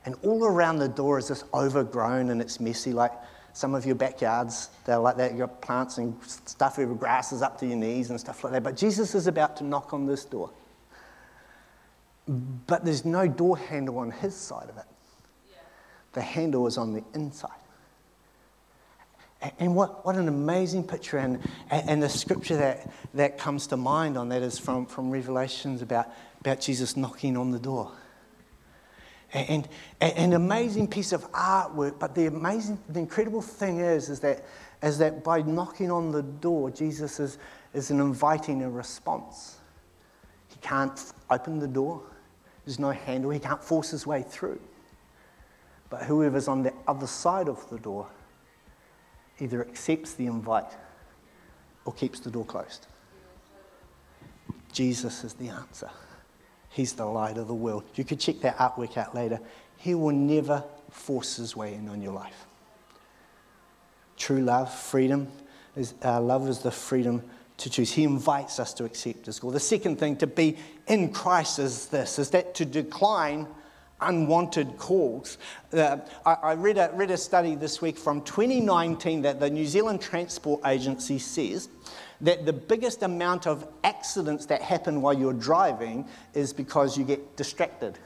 And 0.05 0.17
all 0.23 0.45
around 0.45 0.79
the 0.79 0.89
door 0.89 1.19
is 1.19 1.29
this 1.29 1.45
overgrown 1.55 2.31
and 2.31 2.41
it's 2.41 2.59
messy, 2.59 2.93
like 2.93 3.13
some 3.53 3.75
of 3.75 3.87
your 3.87 3.95
backyards. 3.95 4.71
They're 4.85 4.99
like 4.99 5.17
that. 5.19 5.33
You've 5.33 5.41
got 5.41 5.63
plants 5.63 5.99
and 5.99 6.17
stuff 6.25 6.79
over 6.79 6.95
grasses 6.95 7.43
up 7.43 7.59
to 7.61 7.67
your 7.67 7.77
knees 7.77 8.11
and 8.11 8.19
stuff 8.19 8.43
like 8.43 8.55
that. 8.55 8.63
But 8.65 8.77
Jesus 8.77 9.15
is 9.15 9.29
about 9.29 9.57
to 9.59 9.65
knock 9.65 9.93
on 9.93 10.07
this 10.07 10.25
door. 10.25 10.51
But 12.27 12.85
there's 12.85 13.05
no 13.05 13.29
door 13.29 13.57
handle 13.57 13.99
on 13.99 14.11
his 14.11 14.35
side 14.35 14.69
of 14.69 14.77
it 14.77 14.85
the 16.13 16.23
handle 16.23 16.67
is 16.67 16.79
on 16.79 16.93
the 16.93 17.05
inside. 17.15 17.51
And 19.61 19.75
what, 19.77 20.05
what 20.05 20.17
an 20.17 20.29
amazing 20.29 20.85
picture. 20.85 21.19
And, 21.19 21.39
and 21.71 22.03
the 22.03 22.09
scripture 22.09 22.57
that, 22.57 22.91
that 23.15 23.39
comes 23.39 23.69
to 23.69 23.77
mind 23.77 24.19
on 24.19 24.29
that 24.31 24.43
is 24.43 24.59
from, 24.59 24.87
from 24.87 25.11
Revelations 25.11 25.81
about, 25.81 26.09
about 26.41 26.61
Jesus 26.61 26.97
knocking 26.97 27.37
on 27.37 27.51
the 27.51 27.59
door. 27.59 27.93
And, 29.33 29.69
an 30.01 30.33
amazing 30.33 30.89
piece 30.89 31.13
of 31.13 31.31
artwork, 31.33 31.99
but 31.99 32.15
the 32.15 32.27
amazing, 32.27 32.79
the 32.89 32.99
incredible 32.99 33.43
thing 33.43 33.81
is, 33.81 34.09
is 34.09 34.21
that, 34.21 34.45
is 34.83 34.97
that 34.99 35.23
by 35.23 35.43
knocking 35.43 35.91
on 35.91 36.11
the 36.11 36.23
door, 36.23 36.71
Jesus 36.71 37.21
is, 37.21 37.39
is 37.75 37.91
inviting 37.91 38.63
a 38.63 38.71
response. 38.71 39.59
He 40.49 40.57
can't 40.63 41.13
open 41.31 41.59
the 41.59 41.69
door, 41.69 42.03
there's 42.65 42.79
no 42.79 42.91
handle, 42.91 43.31
he 43.31 43.39
can't 43.39 43.63
force 43.63 43.91
his 43.91 44.07
way 44.07 44.23
through. 44.23 44.61
But 45.91 46.03
whoever's 46.03 46.49
on 46.49 46.63
the 46.63 46.73
other 46.87 47.07
side 47.07 47.49
of 47.49 47.69
the 47.71 47.79
door 47.79 48.09
either 49.39 49.61
accepts 49.63 50.15
the 50.15 50.27
invite 50.27 50.71
or 51.85 51.93
keeps 51.93 52.21
the 52.21 52.31
door 52.31 52.45
closed. 52.45 52.87
Jesus 54.73 55.25
is 55.25 55.35
the 55.35 55.49
answer. 55.49 55.91
He's 56.71 56.93
the 56.93 57.07
light 57.07 57.39
of 57.39 57.49
the 57.49 57.55
world. 57.55 57.85
You 57.95 58.05
could 58.05 58.21
check 58.21 58.41
that 58.41 58.59
artwork 58.59 58.97
out 58.97 59.15
later. 59.15 59.41
He 59.79 59.95
will 59.95 60.15
never 60.15 60.63
force 60.91 61.37
his 61.37 61.57
way 61.57 61.75
in 61.75 61.89
on 61.89 62.03
your 62.03 62.13
life. 62.13 62.47
True 64.17 64.41
love, 64.41 64.73
freedom, 64.73 65.29
is, 65.77 65.95
uh, 66.05 66.21
love 66.21 66.49
is 66.49 66.59
the 66.59 66.71
freedom 66.71 67.23
to 67.59 67.71
choose. 67.71 67.93
He 67.93 68.05
invites 68.05 68.61
us 68.61 68.75
to 68.75 68.85
accept 68.85 69.27
his 69.27 69.39
call. 69.39 69.51
The 69.51 69.61
second 69.61 69.99
thing 69.99 70.17
to 70.17 70.27
be 70.27 70.57
in 70.87 71.13
Christ 71.13 71.59
is 71.59 71.87
this, 71.87 72.19
is 72.19 72.31
that 72.31 72.55
to 72.57 72.65
decline 72.65 73.47
unwanted 74.01 74.77
calls. 74.79 75.39
Uh, 75.73 75.99
I, 76.25 76.33
I 76.35 76.53
read, 76.55 76.79
a, 76.79 76.91
read 76.95 77.11
a 77.11 77.17
study 77.17 77.55
this 77.55 77.83
week 77.83 77.99
from 77.99 78.23
2019 78.23 79.23
that 79.23 79.41
the 79.41 79.51
New 79.51 79.67
Zealand 79.67 80.01
Transport 80.01 80.61
Agency 80.65 81.19
says 81.19 81.69
that 82.21 82.47
the 82.47 82.53
biggest 82.53 83.03
amount 83.03 83.47
of 83.47 83.67
accidents 83.85 84.47
that 84.47 84.63
happen 84.63 85.01
while 85.03 85.15
you're 85.15 85.33
driving 85.33 86.07
is 86.35 86.53
because 86.53 86.97
you 86.97 87.05
get 87.05 87.37
distracted. 87.37 87.99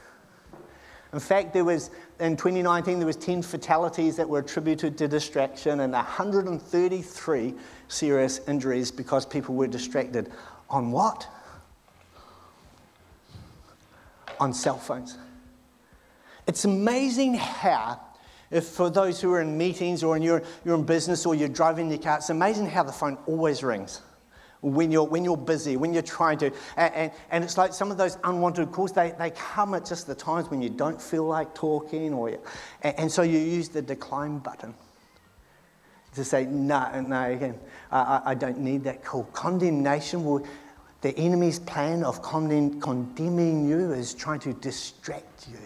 In 1.12 1.20
fact, 1.20 1.52
there 1.52 1.64
was 1.64 1.90
in 2.20 2.36
2019 2.36 2.98
there 2.98 3.06
was 3.06 3.16
10 3.16 3.42
fatalities 3.42 4.16
that 4.16 4.28
were 4.28 4.38
attributed 4.38 4.96
to 4.98 5.08
distraction 5.08 5.80
and 5.80 5.92
133 5.92 7.54
serious 7.88 8.40
injuries 8.48 8.90
because 8.90 9.26
people 9.26 9.54
were 9.54 9.66
distracted. 9.66 10.32
On 10.70 10.90
what? 10.90 11.26
On 14.40 14.54
cell 14.54 14.78
phones. 14.78 15.18
It's 16.46 16.64
amazing 16.64 17.34
how 17.34 18.00
if 18.50 18.66
for 18.66 18.90
those 18.90 19.20
who 19.20 19.32
are 19.32 19.40
in 19.40 19.56
meetings 19.56 20.02
or 20.02 20.16
in 20.16 20.22
your, 20.22 20.42
you're 20.64 20.74
in 20.74 20.84
business 20.84 21.24
or 21.24 21.34
you're 21.34 21.48
driving 21.48 21.88
your 21.88 21.98
car, 21.98 22.18
it's 22.18 22.30
amazing 22.30 22.68
how 22.68 22.82
the 22.82 22.92
phone 22.92 23.16
always 23.26 23.62
rings 23.62 24.02
when 24.60 24.92
you're, 24.92 25.04
when 25.04 25.24
you're 25.24 25.36
busy, 25.36 25.76
when 25.76 25.92
you're 25.92 26.02
trying 26.02 26.38
to. 26.38 26.52
And, 26.76 26.94
and, 26.94 27.12
and, 27.30 27.44
it's 27.44 27.58
like 27.58 27.72
some 27.72 27.90
of 27.90 27.96
those 27.96 28.18
unwanted 28.24 28.70
calls, 28.70 28.92
they, 28.92 29.12
they 29.18 29.30
come 29.30 29.74
at 29.74 29.84
just 29.84 30.06
the 30.06 30.14
times 30.14 30.50
when 30.50 30.62
you 30.62 30.70
don't 30.70 31.00
feel 31.00 31.24
like 31.24 31.54
talking. 31.54 32.12
Or, 32.12 32.28
and, 32.28 32.98
and 32.98 33.12
so 33.12 33.22
you 33.22 33.38
use 33.38 33.68
the 33.70 33.82
decline 33.82 34.38
button 34.38 34.74
to 36.14 36.24
say, 36.24 36.44
no, 36.44 37.00
no, 37.00 37.30
again, 37.30 37.58
I, 37.90 38.20
I 38.26 38.34
don't 38.34 38.58
need 38.58 38.84
that 38.84 39.02
call. 39.02 39.24
Condemnation 39.24 40.24
will, 40.24 40.46
the 41.00 41.16
enemy's 41.16 41.58
plan 41.58 42.04
of 42.04 42.22
condemn, 42.22 42.80
condemning 42.80 43.66
you 43.66 43.92
is 43.92 44.12
trying 44.14 44.40
to 44.40 44.52
distract 44.52 45.48
you. 45.48 45.58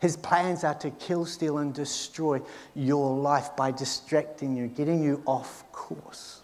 His 0.00 0.16
plans 0.16 0.62
are 0.64 0.74
to 0.74 0.90
kill, 0.90 1.24
steal, 1.24 1.58
and 1.58 1.72
destroy 1.72 2.40
your 2.74 3.16
life 3.16 3.56
by 3.56 3.70
distracting 3.70 4.56
you, 4.56 4.66
getting 4.66 5.02
you 5.02 5.22
off 5.26 5.64
course 5.72 6.42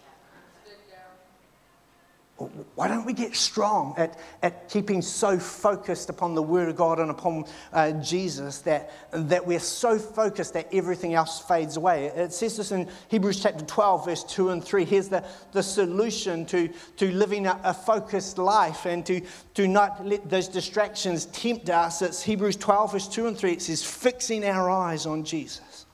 why 2.75 2.87
don't 2.87 3.05
we 3.05 3.13
get 3.13 3.35
strong 3.35 3.93
at, 3.95 4.17
at 4.41 4.67
keeping 4.67 5.03
so 5.03 5.37
focused 5.37 6.09
upon 6.09 6.33
the 6.33 6.41
Word 6.41 6.67
of 6.67 6.75
God 6.75 6.99
and 6.99 7.11
upon 7.11 7.45
uh, 7.71 7.91
Jesus 8.01 8.59
that, 8.59 8.91
that 9.11 9.45
we're 9.45 9.59
so 9.59 9.99
focused 9.99 10.53
that 10.55 10.67
everything 10.73 11.13
else 11.13 11.39
fades 11.39 11.77
away? 11.77 12.07
It 12.07 12.33
says 12.33 12.57
this 12.57 12.71
in 12.71 12.89
Hebrews 13.09 13.43
chapter 13.43 13.63
12, 13.63 14.05
verse 14.05 14.23
2 14.23 14.49
and 14.49 14.63
3. 14.63 14.83
Here's 14.83 15.09
the, 15.09 15.23
the 15.51 15.61
solution 15.61 16.45
to, 16.47 16.69
to 16.97 17.11
living 17.11 17.45
a, 17.45 17.59
a 17.63 17.73
focused 17.73 18.39
life 18.39 18.85
and 18.87 19.05
to, 19.05 19.21
to 19.53 19.67
not 19.67 20.03
let 20.03 20.27
those 20.27 20.47
distractions 20.47 21.25
tempt 21.27 21.69
us. 21.69 22.01
It's 22.01 22.23
Hebrews 22.23 22.57
12, 22.57 22.93
verse 22.93 23.07
2 23.07 23.27
and 23.27 23.37
3. 23.37 23.51
It 23.51 23.61
says, 23.61 23.83
fixing 23.83 24.43
our 24.43 24.71
eyes 24.71 25.05
on 25.05 25.23
Jesus 25.23 25.85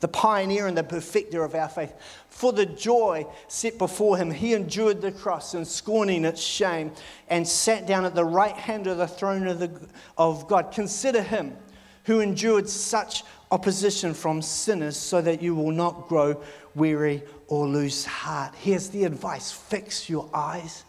the 0.00 0.08
pioneer 0.08 0.66
and 0.66 0.76
the 0.76 0.84
perfecter 0.84 1.42
of 1.42 1.54
our 1.54 1.68
faith. 1.68 1.92
For 2.36 2.52
the 2.52 2.66
joy 2.66 3.26
set 3.48 3.78
before 3.78 4.18
him, 4.18 4.30
he 4.30 4.52
endured 4.52 5.00
the 5.00 5.10
cross 5.10 5.54
and 5.54 5.66
scorning 5.66 6.26
its 6.26 6.42
shame 6.42 6.92
and 7.28 7.48
sat 7.48 7.86
down 7.86 8.04
at 8.04 8.14
the 8.14 8.26
right 8.26 8.54
hand 8.54 8.86
of 8.86 8.98
the 8.98 9.08
throne 9.08 9.46
of, 9.46 9.58
the, 9.58 9.70
of 10.18 10.46
God. 10.46 10.70
Consider 10.70 11.22
him 11.22 11.56
who 12.04 12.20
endured 12.20 12.68
such 12.68 13.24
opposition 13.50 14.12
from 14.12 14.42
sinners 14.42 14.98
so 14.98 15.22
that 15.22 15.40
you 15.40 15.54
will 15.54 15.70
not 15.70 16.08
grow 16.08 16.38
weary 16.74 17.22
or 17.48 17.66
lose 17.66 18.04
heart. 18.04 18.54
Here's 18.54 18.90
the 18.90 19.04
advice 19.04 19.50
fix 19.50 20.10
your 20.10 20.28
eyes 20.34 20.84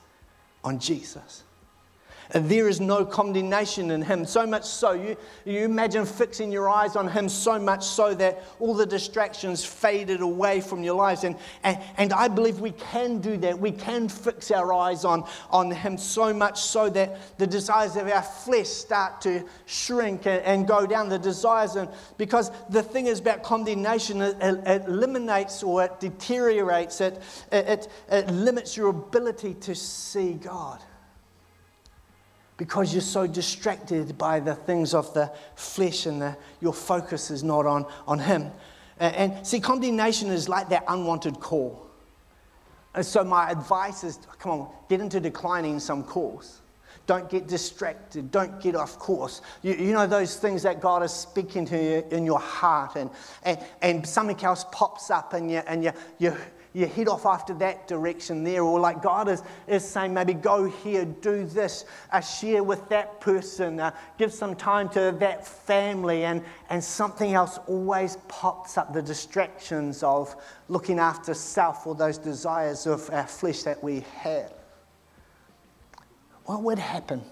on 0.65 0.79
Jesus. 0.79 1.43
And 2.31 2.49
there 2.49 2.67
is 2.67 2.81
no 2.81 3.05
condemnation 3.05 3.91
in 3.91 4.01
him. 4.01 4.25
So 4.25 4.45
much 4.45 4.65
so, 4.65 4.91
you, 4.91 5.15
you 5.45 5.63
imagine 5.63 6.05
fixing 6.05 6.51
your 6.51 6.69
eyes 6.69 6.95
on 6.95 7.07
him 7.07 7.29
so 7.29 7.57
much 7.57 7.85
so 7.85 8.13
that 8.15 8.43
all 8.59 8.73
the 8.73 8.85
distractions 8.85 9.63
faded 9.63 10.21
away 10.21 10.59
from 10.59 10.83
your 10.83 10.95
lives. 10.95 11.23
And, 11.23 11.37
and, 11.63 11.79
and 11.97 12.11
I 12.11 12.27
believe 12.27 12.59
we 12.59 12.71
can 12.71 13.19
do 13.19 13.37
that. 13.37 13.57
We 13.57 13.71
can 13.71 14.09
fix 14.09 14.51
our 14.51 14.73
eyes 14.73 15.05
on, 15.05 15.23
on 15.49 15.71
him 15.71 15.97
so 15.97 16.33
much 16.33 16.59
so 16.59 16.89
that 16.89 17.37
the 17.37 17.47
desires 17.47 17.95
of 17.95 18.07
our 18.07 18.23
flesh 18.23 18.67
start 18.67 19.21
to 19.21 19.43
shrink 19.65 20.25
and, 20.25 20.43
and 20.43 20.67
go 20.67 20.85
down. 20.85 21.09
The 21.09 21.19
desires, 21.19 21.75
and, 21.75 21.89
because 22.17 22.51
the 22.69 22.83
thing 22.83 23.07
is 23.07 23.19
about 23.19 23.43
condemnation, 23.43 24.21
it, 24.21 24.35
it, 24.41 24.67
it 24.67 24.85
eliminates 24.85 25.63
or 25.63 25.85
it 25.85 25.99
deteriorates, 25.99 26.99
it, 26.99 27.21
it, 27.51 27.87
it 28.09 28.27
limits 28.29 28.75
your 28.75 28.89
ability 28.89 29.53
to 29.55 29.73
see 29.73 30.33
God 30.33 30.81
because 32.57 32.91
you're 32.91 33.01
so 33.01 33.27
distracted 33.27 34.17
by 34.17 34.39
the 34.39 34.55
things 34.55 34.93
of 34.93 35.13
the 35.13 35.31
flesh 35.55 36.07
and 36.07 36.21
the, 36.21 36.37
your 36.59 36.73
focus 36.73 37.29
is 37.29 37.43
not 37.43 37.65
on, 37.65 37.85
on 38.07 38.19
Him. 38.19 38.51
And, 38.99 39.15
and 39.15 39.47
see, 39.47 39.59
condemnation 39.59 40.29
is 40.29 40.49
like 40.49 40.69
that 40.69 40.83
unwanted 40.87 41.39
call. 41.39 41.87
And 42.95 43.05
so, 43.05 43.23
my 43.23 43.51
advice 43.51 44.03
is 44.03 44.17
come 44.39 44.51
on, 44.51 44.71
get 44.89 45.01
into 45.01 45.19
declining 45.19 45.79
some 45.79 46.03
calls. 46.03 46.61
Don't 47.05 47.29
get 47.29 47.47
distracted. 47.47 48.31
Don't 48.31 48.59
get 48.59 48.75
off 48.75 48.99
course. 48.99 49.41
You, 49.61 49.75
you 49.75 49.93
know 49.93 50.07
those 50.07 50.35
things 50.35 50.63
that 50.63 50.81
God 50.81 51.03
is 51.03 51.13
speaking 51.13 51.65
to 51.67 51.77
you 51.77 52.03
in 52.11 52.25
your 52.25 52.39
heart, 52.39 52.97
and, 52.97 53.09
and, 53.43 53.59
and 53.81 54.05
something 54.05 54.43
else 54.43 54.65
pops 54.73 55.09
up, 55.09 55.33
and 55.33 55.49
you, 55.49 55.61
and 55.67 55.83
you, 55.85 55.91
you, 56.17 56.35
you 56.77 56.85
head 56.85 57.07
off 57.07 57.25
after 57.25 57.55
that 57.55 57.87
direction 57.87 58.43
there, 58.43 58.61
or 58.61 58.79
like 58.79 59.01
God 59.01 59.27
is, 59.27 59.41
is 59.65 59.83
saying, 59.83 60.13
maybe 60.13 60.35
go 60.35 60.65
here, 60.65 61.05
do 61.05 61.43
this, 61.43 61.85
uh, 62.11 62.21
share 62.21 62.61
with 62.61 62.87
that 62.89 63.19
person, 63.19 63.79
uh, 63.79 63.89
give 64.19 64.31
some 64.31 64.55
time 64.55 64.87
to 64.89 65.15
that 65.19 65.47
family, 65.47 66.25
and, 66.25 66.43
and 66.69 66.83
something 66.83 67.33
else 67.33 67.57
always 67.65 68.17
pops 68.27 68.77
up 68.77 68.93
the 68.93 69.01
distractions 69.01 70.03
of 70.03 70.35
looking 70.69 70.99
after 70.99 71.33
self 71.33 71.87
or 71.87 71.95
those 71.95 72.19
desires 72.19 72.85
of 72.85 73.09
our 73.09 73.25
flesh 73.25 73.63
that 73.63 73.83
we 73.83 74.05
have. 74.19 74.53
What 76.45 76.61
would 76.61 76.77
happen? 76.77 77.23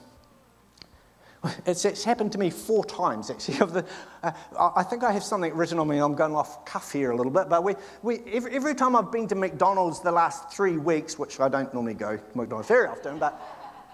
It's, 1.66 1.86
it's, 1.86 2.04
happened 2.04 2.32
to 2.34 2.38
me 2.38 2.50
four 2.50 2.86
times, 2.86 3.30
actually. 3.30 3.60
Of 3.62 3.74
the, 3.74 3.86
uh, 4.24 4.32
I 4.76 4.84
think 4.84 5.04
I 5.04 5.12
have 5.12 5.24
something 5.24 5.54
written 5.54 5.80
on 5.80 5.88
me. 5.88 5.98
I'm 5.98 6.16
going 6.16 6.36
off 6.36 6.66
cuff 6.66 6.92
here 6.92 7.12
a 7.12 7.16
little 7.16 7.32
bit. 7.32 7.50
But 7.50 7.64
we, 7.64 7.76
we, 8.04 8.22
every, 8.32 8.52
every, 8.52 8.76
time 8.76 8.96
I've 8.96 9.12
been 9.12 9.28
to 9.30 9.36
McDonald's 9.36 10.02
the 10.02 10.12
last 10.12 10.52
three 10.52 10.78
weeks, 10.78 11.18
which 11.18 11.40
I 11.40 11.50
don't 11.50 11.74
normally 11.74 11.94
go 11.94 12.18
to 12.18 12.38
McDonald's 12.38 12.68
very 12.68 12.88
often, 12.88 13.20
but 13.20 13.40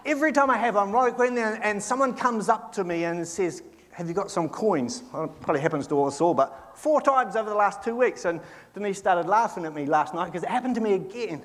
every 0.05 0.31
time 0.31 0.49
I 0.49 0.57
have, 0.57 0.75
I'm 0.75 0.91
right 0.91 1.15
going 1.15 1.35
there 1.35 1.59
and 1.63 1.81
someone 1.81 2.13
comes 2.13 2.49
up 2.49 2.73
to 2.73 2.83
me 2.83 3.03
and 3.03 3.27
says, 3.27 3.63
have 3.91 4.07
you 4.07 4.13
got 4.13 4.31
some 4.31 4.49
coins? 4.49 5.03
Well, 5.13 5.25
it 5.25 5.41
probably 5.41 5.61
happens 5.61 5.85
to 5.87 6.03
us 6.03 6.21
all, 6.21 6.33
but 6.33 6.71
four 6.75 7.01
times 7.01 7.35
over 7.35 7.49
the 7.49 7.55
last 7.55 7.83
two 7.83 7.95
weeks. 7.95 8.25
And 8.25 8.39
Denise 8.73 8.97
started 8.97 9.27
laughing 9.27 9.65
at 9.65 9.73
me 9.73 9.85
last 9.85 10.13
night 10.13 10.25
because 10.25 10.43
it 10.43 10.49
happened 10.49 10.75
to 10.75 10.81
me 10.81 10.93
again. 10.93 11.41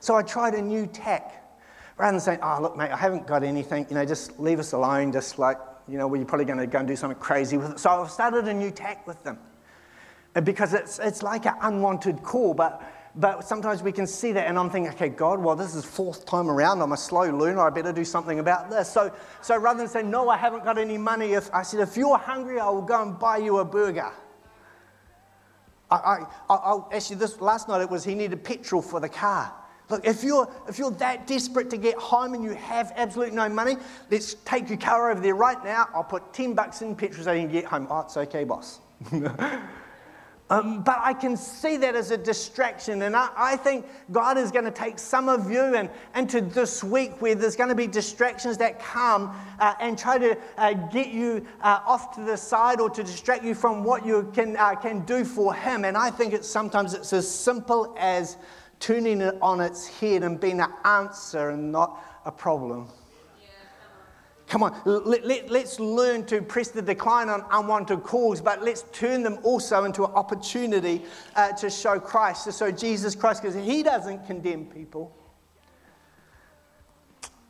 So 0.00 0.14
I 0.16 0.22
tried 0.22 0.54
a 0.54 0.62
new 0.62 0.86
tack 0.86 1.47
rather 1.98 2.12
than 2.12 2.20
saying, 2.20 2.38
oh, 2.42 2.58
look, 2.62 2.76
mate, 2.76 2.90
I 2.90 2.96
haven't 2.96 3.26
got 3.26 3.42
anything, 3.42 3.86
you 3.90 3.96
know, 3.96 4.04
just 4.04 4.38
leave 4.38 4.60
us 4.60 4.72
alone, 4.72 5.12
just 5.12 5.38
like, 5.38 5.58
you 5.88 5.98
know, 5.98 6.06
we're 6.06 6.24
probably 6.24 6.44
going 6.44 6.58
to 6.58 6.66
go 6.66 6.78
and 6.78 6.86
do 6.86 6.94
something 6.94 7.18
crazy 7.18 7.56
with 7.56 7.72
it. 7.72 7.80
So 7.80 7.90
I've 7.90 8.10
started 8.10 8.46
a 8.46 8.54
new 8.54 8.70
tack 8.70 9.06
with 9.06 9.22
them. 9.24 9.38
Because 10.44 10.74
it's, 10.74 11.00
it's 11.00 11.22
like 11.22 11.46
an 11.46 11.54
unwanted 11.62 12.22
call, 12.22 12.54
but, 12.54 12.82
but 13.16 13.42
sometimes 13.42 13.82
we 13.82 13.90
can 13.90 14.06
see 14.06 14.30
that, 14.32 14.46
and 14.46 14.56
I'm 14.56 14.70
thinking, 14.70 14.92
okay, 14.92 15.08
God, 15.08 15.40
well, 15.40 15.56
this 15.56 15.74
is 15.74 15.84
fourth 15.84 16.24
time 16.24 16.48
around. 16.48 16.80
I'm 16.80 16.92
a 16.92 16.96
slow 16.96 17.28
learner. 17.36 17.62
I 17.62 17.70
better 17.70 17.92
do 17.92 18.04
something 18.04 18.38
about 18.38 18.70
this. 18.70 18.88
So, 18.88 19.12
so 19.40 19.56
rather 19.56 19.80
than 19.80 19.88
saying, 19.88 20.08
no, 20.08 20.28
I 20.28 20.36
haven't 20.36 20.62
got 20.62 20.78
any 20.78 20.98
money, 20.98 21.32
if, 21.32 21.52
I 21.52 21.62
said, 21.62 21.80
if 21.80 21.96
you're 21.96 22.18
hungry, 22.18 22.60
I 22.60 22.68
will 22.68 22.82
go 22.82 23.02
and 23.02 23.18
buy 23.18 23.38
you 23.38 23.58
a 23.58 23.64
burger. 23.64 24.12
I, 25.90 25.96
I, 26.48 26.54
I, 26.54 26.80
actually, 26.92 27.16
this 27.16 27.40
last 27.40 27.68
night 27.68 27.80
it 27.80 27.90
was 27.90 28.04
he 28.04 28.14
needed 28.14 28.44
petrol 28.44 28.82
for 28.82 29.00
the 29.00 29.08
car. 29.08 29.52
Look, 29.90 30.06
if 30.06 30.22
you're, 30.22 30.50
if 30.68 30.78
you're 30.78 30.90
that 30.92 31.26
desperate 31.26 31.70
to 31.70 31.78
get 31.78 31.96
home 31.96 32.34
and 32.34 32.44
you 32.44 32.54
have 32.54 32.92
absolutely 32.96 33.34
no 33.34 33.48
money, 33.48 33.76
let's 34.10 34.34
take 34.44 34.68
your 34.68 34.78
car 34.78 35.10
over 35.10 35.20
there 35.20 35.34
right 35.34 35.62
now. 35.64 35.88
I'll 35.94 36.04
put 36.04 36.32
10 36.34 36.54
bucks 36.54 36.82
in 36.82 36.94
petrol 36.94 37.24
so 37.24 37.32
you 37.32 37.42
can 37.42 37.52
get 37.52 37.64
home. 37.64 37.86
Oh, 37.90 38.00
it's 38.00 38.16
okay, 38.16 38.44
boss. 38.44 38.80
um, 40.50 40.82
but 40.82 40.98
I 41.02 41.14
can 41.14 41.38
see 41.38 41.78
that 41.78 41.96
as 41.96 42.10
a 42.10 42.18
distraction. 42.18 43.00
And 43.00 43.16
I, 43.16 43.30
I 43.34 43.56
think 43.56 43.86
God 44.12 44.36
is 44.36 44.52
going 44.52 44.66
to 44.66 44.70
take 44.70 44.98
some 44.98 45.26
of 45.26 45.50
you 45.50 45.74
and, 45.74 45.88
into 46.14 46.42
this 46.42 46.84
week 46.84 47.22
where 47.22 47.34
there's 47.34 47.56
going 47.56 47.70
to 47.70 47.74
be 47.74 47.86
distractions 47.86 48.58
that 48.58 48.78
come 48.80 49.34
uh, 49.58 49.72
and 49.80 49.96
try 49.96 50.18
to 50.18 50.36
uh, 50.58 50.74
get 50.74 51.08
you 51.08 51.46
uh, 51.62 51.80
off 51.86 52.14
to 52.16 52.20
the 52.20 52.36
side 52.36 52.78
or 52.78 52.90
to 52.90 53.02
distract 53.02 53.42
you 53.42 53.54
from 53.54 53.84
what 53.84 54.04
you 54.04 54.30
can, 54.34 54.54
uh, 54.58 54.74
can 54.74 55.00
do 55.06 55.24
for 55.24 55.54
Him. 55.54 55.86
And 55.86 55.96
I 55.96 56.10
think 56.10 56.34
it's 56.34 56.48
sometimes 56.48 56.92
it's 56.92 57.14
as 57.14 57.26
simple 57.30 57.94
as 57.98 58.36
turning 58.80 59.20
it 59.20 59.36
on 59.42 59.60
its 59.60 59.86
head 59.86 60.22
and 60.22 60.40
being 60.40 60.60
an 60.60 60.72
answer 60.84 61.50
and 61.50 61.72
not 61.72 62.02
a 62.24 62.32
problem. 62.32 62.88
Come 64.48 64.62
on, 64.62 64.80
let, 64.86 65.26
let, 65.26 65.50
let's 65.50 65.78
learn 65.78 66.24
to 66.26 66.40
press 66.40 66.68
the 66.68 66.80
decline 66.80 67.28
on 67.28 67.44
unwanted 67.50 68.02
calls, 68.02 68.40
but 68.40 68.62
let's 68.62 68.82
turn 68.92 69.22
them 69.22 69.38
also 69.42 69.84
into 69.84 70.06
an 70.06 70.12
opportunity 70.12 71.02
uh, 71.36 71.52
to 71.52 71.68
show 71.68 72.00
Christ, 72.00 72.44
to 72.44 72.52
show 72.52 72.70
Jesus 72.70 73.14
Christ, 73.14 73.42
because 73.42 73.54
He 73.62 73.82
doesn't 73.82 74.26
condemn 74.26 74.64
people. 74.64 75.14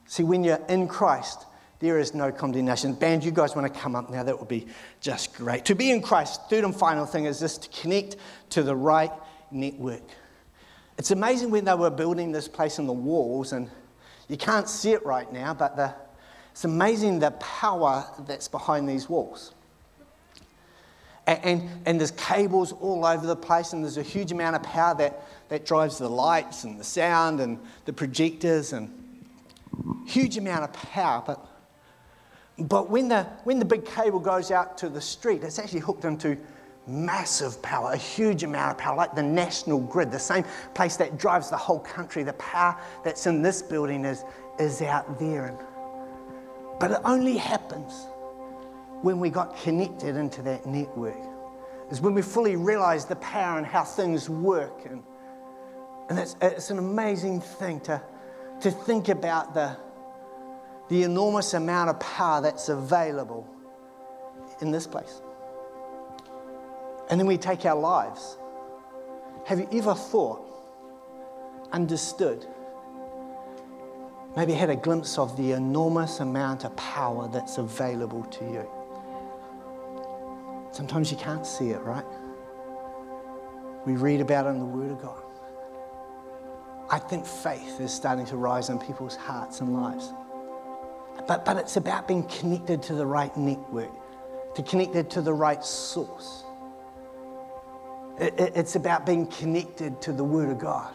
See, 0.06 0.24
when 0.24 0.42
you're 0.42 0.64
in 0.68 0.88
Christ, 0.88 1.46
there 1.78 2.00
is 2.00 2.14
no 2.14 2.32
condemnation. 2.32 2.94
Band, 2.94 3.22
you 3.22 3.30
guys 3.30 3.54
want 3.54 3.72
to 3.72 3.80
come 3.80 3.94
up 3.94 4.10
now? 4.10 4.24
That 4.24 4.36
would 4.36 4.48
be 4.48 4.66
just 5.00 5.34
great. 5.34 5.64
To 5.66 5.76
be 5.76 5.92
in 5.92 6.02
Christ, 6.02 6.40
third 6.50 6.64
and 6.64 6.74
final 6.74 7.06
thing 7.06 7.26
is 7.26 7.38
this 7.38 7.58
to 7.58 7.80
connect 7.80 8.16
to 8.50 8.64
the 8.64 8.74
right 8.74 9.12
network. 9.52 10.02
It's 10.98 11.12
amazing 11.12 11.50
when 11.50 11.64
they 11.64 11.74
were 11.74 11.90
building 11.90 12.32
this 12.32 12.48
place 12.48 12.80
in 12.80 12.86
the 12.86 12.92
walls, 12.92 13.52
and 13.52 13.70
you 14.26 14.36
can't 14.36 14.68
see 14.68 14.90
it 14.90 15.06
right 15.06 15.32
now, 15.32 15.54
but 15.54 15.76
the, 15.76 15.94
it's 16.50 16.64
amazing 16.64 17.20
the 17.20 17.30
power 17.32 18.04
that's 18.26 18.48
behind 18.48 18.88
these 18.88 19.08
walls. 19.08 19.54
And, 21.28 21.44
and, 21.44 21.70
and, 21.86 22.00
there's 22.00 22.10
cables 22.10 22.72
all 22.72 23.06
over 23.06 23.26
the 23.26 23.36
place, 23.36 23.72
and 23.74 23.84
there's 23.84 23.96
a 23.96 24.02
huge 24.02 24.32
amount 24.32 24.56
of 24.56 24.64
power 24.64 24.94
that, 24.96 25.24
that 25.50 25.64
drives 25.64 25.98
the 25.98 26.08
lights 26.08 26.64
and 26.64 26.80
the 26.80 26.84
sound 26.84 27.40
and 27.40 27.60
the 27.84 27.92
projectors, 27.92 28.72
and 28.72 28.90
huge 30.04 30.36
amount 30.36 30.64
of 30.64 30.72
power. 30.72 31.22
But, 31.24 31.46
but 32.58 32.90
when, 32.90 33.06
the, 33.08 33.22
when 33.44 33.60
the 33.60 33.64
big 33.64 33.84
cable 33.84 34.18
goes 34.18 34.50
out 34.50 34.76
to 34.78 34.88
the 34.88 35.00
street, 35.00 35.44
it's 35.44 35.60
actually 35.60 35.80
hooked 35.80 36.04
into 36.04 36.36
massive 36.88 37.60
power, 37.62 37.92
a 37.92 37.96
huge 37.96 38.42
amount 38.42 38.72
of 38.72 38.78
power, 38.78 38.96
like 38.96 39.14
the 39.14 39.22
national 39.22 39.80
grid, 39.80 40.10
the 40.10 40.18
same 40.18 40.44
place 40.74 40.96
that 40.96 41.18
drives 41.18 41.50
the 41.50 41.56
whole 41.56 41.80
country. 41.80 42.22
The 42.22 42.32
power 42.34 42.76
that's 43.04 43.26
in 43.26 43.42
this 43.42 43.62
building 43.62 44.04
is, 44.04 44.24
is 44.58 44.82
out 44.82 45.18
there. 45.18 45.56
But 46.80 46.92
it 46.92 46.98
only 47.04 47.36
happens 47.36 48.06
when 49.02 49.20
we 49.20 49.30
got 49.30 49.56
connected 49.56 50.16
into 50.16 50.42
that 50.42 50.66
network, 50.66 51.18
is 51.90 52.00
when 52.00 52.14
we 52.14 52.22
fully 52.22 52.56
realize 52.56 53.04
the 53.04 53.16
power 53.16 53.58
and 53.58 53.66
how 53.66 53.84
things 53.84 54.28
work. 54.28 54.84
And, 54.84 55.02
and 56.08 56.18
it's, 56.18 56.36
it's 56.40 56.70
an 56.70 56.78
amazing 56.78 57.40
thing 57.40 57.80
to, 57.80 58.02
to 58.60 58.70
think 58.70 59.08
about 59.08 59.54
the, 59.54 59.76
the 60.88 61.02
enormous 61.02 61.54
amount 61.54 61.90
of 61.90 62.00
power 62.00 62.40
that's 62.40 62.68
available 62.68 63.46
in 64.60 64.70
this 64.70 64.86
place. 64.86 65.20
And 67.10 67.18
then 67.18 67.26
we 67.26 67.38
take 67.38 67.64
our 67.64 67.78
lives. 67.78 68.36
Have 69.46 69.58
you 69.58 69.68
ever 69.72 69.94
thought, 69.94 70.44
understood, 71.72 72.46
maybe 74.36 74.52
had 74.52 74.68
a 74.68 74.76
glimpse 74.76 75.18
of 75.18 75.36
the 75.36 75.52
enormous 75.52 76.20
amount 76.20 76.64
of 76.64 76.76
power 76.76 77.28
that's 77.28 77.56
available 77.56 78.24
to 78.24 78.44
you? 78.44 78.68
Sometimes 80.70 81.10
you 81.10 81.16
can't 81.16 81.46
see 81.46 81.70
it, 81.70 81.80
right? 81.80 82.04
We 83.86 83.94
read 83.94 84.20
about 84.20 84.46
it 84.46 84.50
in 84.50 84.58
the 84.58 84.66
Word 84.66 84.90
of 84.90 85.00
God. 85.00 85.22
I 86.90 86.98
think 86.98 87.24
faith 87.24 87.80
is 87.80 87.92
starting 87.92 88.26
to 88.26 88.36
rise 88.36 88.68
in 88.68 88.78
people's 88.78 89.16
hearts 89.16 89.60
and 89.60 89.72
lives. 89.72 90.12
But, 91.26 91.44
but 91.44 91.56
it's 91.56 91.76
about 91.76 92.06
being 92.06 92.24
connected 92.24 92.82
to 92.84 92.94
the 92.94 93.06
right 93.06 93.34
network, 93.36 93.90
to 94.54 94.62
connected 94.62 95.10
to 95.10 95.22
the 95.22 95.32
right 95.32 95.64
source. 95.64 96.44
It's 98.20 98.74
about 98.74 99.06
being 99.06 99.26
connected 99.26 100.00
to 100.02 100.12
the 100.12 100.24
Word 100.24 100.50
of 100.50 100.58
God. 100.58 100.92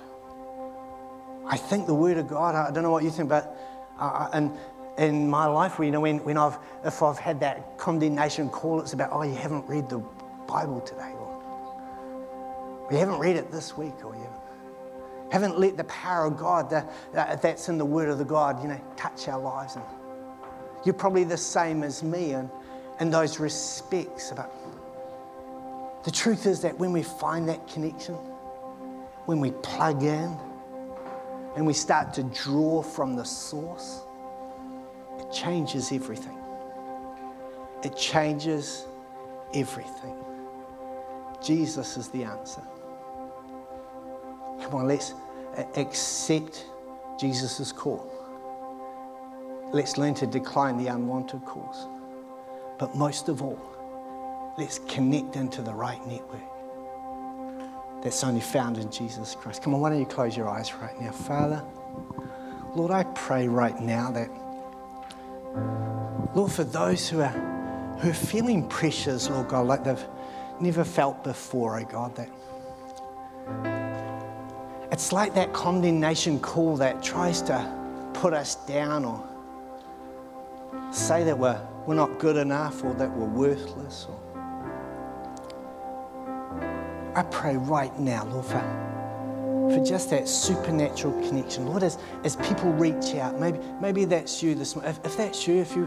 I 1.46 1.58
think 1.58 1.88
the 1.88 1.94
Word 1.94 2.18
of 2.18 2.28
God, 2.28 2.56
I 2.56 2.72
don't 2.72 2.84
know 2.84 2.92
what 2.92 3.04
you 3.04 3.12
think, 3.12 3.30
but 3.30 3.58
uh, 4.00 4.30
and 4.34 4.52
in 4.98 5.30
my 5.30 5.46
life, 5.46 5.80
you 5.80 5.92
know, 5.92 6.02
when, 6.02 6.24
when 6.24 6.38
I've, 6.38 6.58
if 6.84 7.02
I've 7.02 7.18
had 7.18 7.40
that 7.40 7.78
condemnation 7.78 8.50
call, 8.50 8.80
it's 8.80 8.94
about, 8.94 9.10
oh, 9.12 9.24
you 9.24 9.36
haven't 9.36 9.68
read 9.68 9.90
the 9.90 10.00
Bible 10.48 10.82
today, 10.82 11.12
or 11.18 12.88
you 12.92 12.98
haven't 12.98 13.20
read 13.20 13.36
it 13.36 13.52
this 13.52 13.78
week, 13.78 14.06
or 14.06 14.16
you 14.16 14.28
haven't 15.32 15.58
let 15.58 15.78
the 15.78 15.86
power 15.86 16.26
of 16.26 16.38
God 16.38 16.70
that, 16.70 17.42
that's 17.42 17.70
in 17.70 17.78
the 17.78 17.86
Word 17.86 18.10
of 18.10 18.18
the 18.18 18.26
God, 18.26 18.62
you 18.62 18.68
know, 18.68 18.80
touch 18.98 19.28
our 19.28 19.40
lives. 19.40 19.76
And 19.76 19.86
you're 20.86 20.94
probably 20.94 21.24
the 21.24 21.38
same 21.38 21.84
as 21.84 22.04
me 22.04 22.34
in, 22.34 22.52
in 23.00 23.10
those 23.10 23.40
respects, 23.40 24.32
but 24.36 24.54
the 26.04 26.12
truth 26.12 26.46
is 26.46 26.62
that 26.62 26.78
when 26.78 26.92
we 26.92 27.04
find 27.04 27.48
that 27.50 27.68
connection, 27.68 28.16
when 29.26 29.40
we 29.40 29.52
plug 29.52 30.04
in, 30.04 30.38
and 31.56 31.66
we 31.66 31.74
start 31.74 32.14
to 32.16 32.24
draw 32.24 32.82
from 32.82 33.16
the 33.16 33.24
source, 33.24 34.02
it 35.20 35.32
changes 35.32 35.92
everything. 35.92 36.38
It 37.84 37.96
changes 37.96 38.86
everything. 39.54 40.16
Jesus 41.44 41.98
is 41.98 42.08
the 42.10 42.24
answer. 42.24 42.64
Come 44.62 44.76
on, 44.76 44.88
let's 44.88 45.14
accept 45.76 46.66
Jesus' 47.20 47.72
call. 47.72 48.10
Let's 49.72 49.98
learn 49.98 50.14
to 50.16 50.28
decline 50.28 50.78
the 50.78 50.88
unwanted 50.88 51.46
calls. 51.46 51.88
But 52.80 52.96
most 52.96 53.30
of 53.30 53.42
all, 53.42 53.60
Let's 54.56 54.80
connect 54.88 55.36
into 55.36 55.64
the 55.64 55.74
right 55.74 56.06
network 56.06 56.42
that's 58.04 58.24
only 58.24 58.42
found 58.42 58.78
in 58.78 58.92
Jesus 58.92 59.34
Christ. 59.34 59.64
Come 59.64 59.74
on, 59.74 59.82
why 59.82 59.90
don't 59.90 60.00
you 60.00 60.06
close 60.06 60.38
your 60.38 60.48
eyes 60.48 60.74
right 60.76 61.00
now? 61.02 61.12
Father, 61.12 61.64
Lord, 62.76 62.92
I 62.92 63.04
pray 63.04 63.48
right 63.48 63.80
now 63.80 64.12
that, 64.12 64.30
Lord, 66.36 66.52
for 66.52 66.66
those 66.66 67.10
who 67.10 67.22
are, 67.22 67.98
who 68.00 68.10
are 68.10 68.14
feeling 68.14 68.68
pressures, 68.68 69.30
Lord 69.30 69.48
God, 69.48 69.66
like 69.66 69.84
they've 69.84 70.06
never 70.60 70.84
felt 70.84 71.24
before, 71.24 71.80
oh 71.80 71.86
God, 71.86 72.16
that 72.16 72.30
it's 74.92 75.12
like 75.12 75.34
that 75.34 75.54
condemnation 75.54 76.40
call 76.40 76.78
that 76.78 77.02
tries 77.02 77.42
to 77.44 78.12
put 78.14 78.34
us 78.34 78.56
down 78.68 79.04
or 79.04 79.28
say 80.92 81.24
that 81.24 81.38
we're, 81.38 81.60
we're 81.88 81.96
not 81.96 82.20
good 82.20 82.38
enough 82.38 82.84
or 82.84 82.94
that 82.96 83.10
we're 83.18 83.26
worthless 83.26 84.06
or 84.08 84.33
I 87.16 87.24
pray 87.24 87.58
right 87.58 87.98
now, 88.00 88.26
Lord, 88.26 88.46
for, 88.46 88.60
for 89.72 89.86
just 89.86 90.10
that 90.10 90.28
supernatural 90.28 91.14
connection. 91.28 91.68
Lord, 91.68 91.84
as, 91.84 92.00
as 92.24 92.38
people 92.38 92.72
reach 92.74 93.14
out, 93.16 93.40
maybe, 93.40 93.60
maybe 93.80 94.06
that's 94.06 94.42
you 94.42 94.56
this 94.56 94.76
morning. 94.76 94.92
If, 94.92 95.06
if 95.06 95.18
that's 95.18 95.48
you, 95.48 95.60
if 95.60 95.76
you 95.76 95.86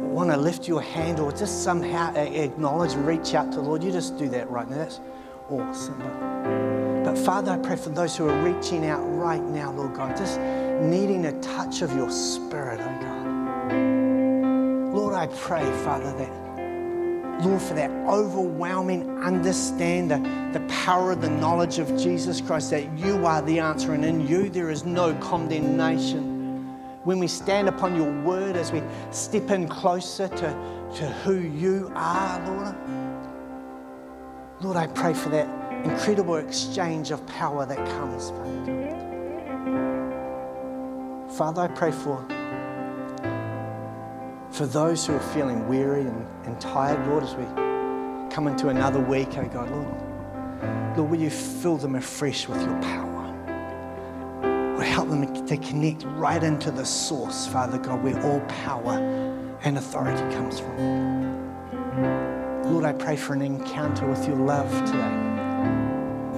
want 0.00 0.30
to 0.30 0.36
lift 0.36 0.68
your 0.68 0.82
hand 0.82 1.18
or 1.18 1.32
just 1.32 1.64
somehow 1.64 2.14
acknowledge 2.14 2.92
and 2.92 3.04
reach 3.06 3.34
out 3.34 3.50
to 3.52 3.58
the 3.58 3.64
Lord, 3.64 3.82
you 3.82 3.90
just 3.90 4.18
do 4.18 4.28
that 4.28 4.48
right 4.48 4.68
now. 4.70 4.76
That's 4.76 5.00
awesome. 5.48 5.98
But, 5.98 7.04
but 7.04 7.18
Father, 7.18 7.50
I 7.52 7.58
pray 7.58 7.76
for 7.76 7.90
those 7.90 8.16
who 8.16 8.28
are 8.28 8.42
reaching 8.42 8.86
out 8.86 9.02
right 9.02 9.42
now, 9.42 9.72
Lord 9.72 9.94
God, 9.94 10.16
just 10.16 10.38
needing 10.38 11.26
a 11.26 11.40
touch 11.40 11.82
of 11.82 11.92
your 11.96 12.10
spirit, 12.10 12.80
oh 12.80 13.00
God. 13.00 14.94
Lord, 14.94 15.14
I 15.14 15.26
pray, 15.26 15.62
Father, 15.84 16.12
that 16.18 16.49
Lord, 17.42 17.62
for 17.62 17.74
that 17.74 17.90
overwhelming 18.06 19.18
understand 19.22 20.10
the, 20.10 20.18
the 20.58 20.64
power 20.66 21.12
of 21.12 21.20
the 21.20 21.30
knowledge 21.30 21.78
of 21.78 21.88
Jesus 21.98 22.40
Christ, 22.40 22.70
that 22.70 22.98
you 22.98 23.26
are 23.26 23.42
the 23.42 23.58
answer, 23.58 23.92
and 23.94 24.04
in 24.04 24.26
you 24.26 24.48
there 24.50 24.70
is 24.70 24.84
no 24.84 25.14
condemnation. 25.14 26.38
When 27.04 27.18
we 27.18 27.26
stand 27.26 27.68
upon 27.68 27.96
your 27.96 28.12
word, 28.22 28.56
as 28.56 28.72
we 28.72 28.82
step 29.10 29.50
in 29.50 29.68
closer 29.68 30.28
to, 30.28 30.36
to 30.96 31.06
who 31.24 31.40
you 31.40 31.90
are, 31.94 32.46
Lord, 32.46 32.76
Lord, 34.60 34.76
I 34.76 34.86
pray 34.88 35.14
for 35.14 35.30
that 35.30 35.48
incredible 35.84 36.36
exchange 36.36 37.10
of 37.10 37.26
power 37.26 37.64
that 37.64 37.78
comes, 37.78 38.30
Father. 38.30 38.90
Father, 41.36 41.62
I 41.62 41.68
pray 41.68 41.92
for 41.92 42.26
for 44.50 44.66
those 44.66 45.06
who 45.06 45.14
are 45.14 45.20
feeling 45.20 45.68
weary 45.68 46.02
and, 46.02 46.26
and 46.44 46.60
tired, 46.60 47.06
Lord, 47.08 47.22
as 47.22 47.34
we 47.34 47.44
come 48.34 48.46
into 48.46 48.68
another 48.68 49.00
week, 49.00 49.28
oh 49.36 49.44
God, 49.46 49.70
Lord, 49.70 50.96
Lord, 50.96 51.10
will 51.10 51.20
you 51.20 51.30
fill 51.30 51.76
them 51.76 51.94
afresh 51.94 52.48
with 52.48 52.60
your 52.60 52.80
power? 52.82 53.06
Lord, 54.74 54.86
help 54.86 55.08
them 55.08 55.46
to 55.46 55.56
connect 55.56 56.04
right 56.04 56.42
into 56.42 56.70
the 56.70 56.84
source, 56.84 57.46
Father 57.46 57.78
God, 57.78 58.02
where 58.02 58.20
all 58.24 58.40
power 58.40 58.98
and 59.62 59.78
authority 59.78 60.22
comes 60.34 60.58
from. 60.60 61.40
Lord, 62.64 62.84
I 62.84 62.92
pray 62.92 63.16
for 63.16 63.34
an 63.34 63.42
encounter 63.42 64.06
with 64.06 64.26
your 64.26 64.36
love 64.36 64.70
today 64.86 65.40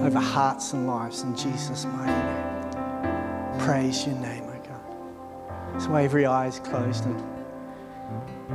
over 0.05 0.19
hearts 0.19 0.73
and 0.73 0.85
lives 0.85 1.21
in 1.21 1.35
Jesus' 1.35 1.85
mighty 1.85 2.11
name. 2.11 3.59
Praise 3.59 4.05
your 4.05 4.15
name, 4.17 4.43
oh 4.47 4.61
God. 4.67 5.81
So 5.81 5.95
every 5.95 6.25
eye 6.25 6.47
is 6.47 6.59
closed 6.59 7.05
and 7.05 7.32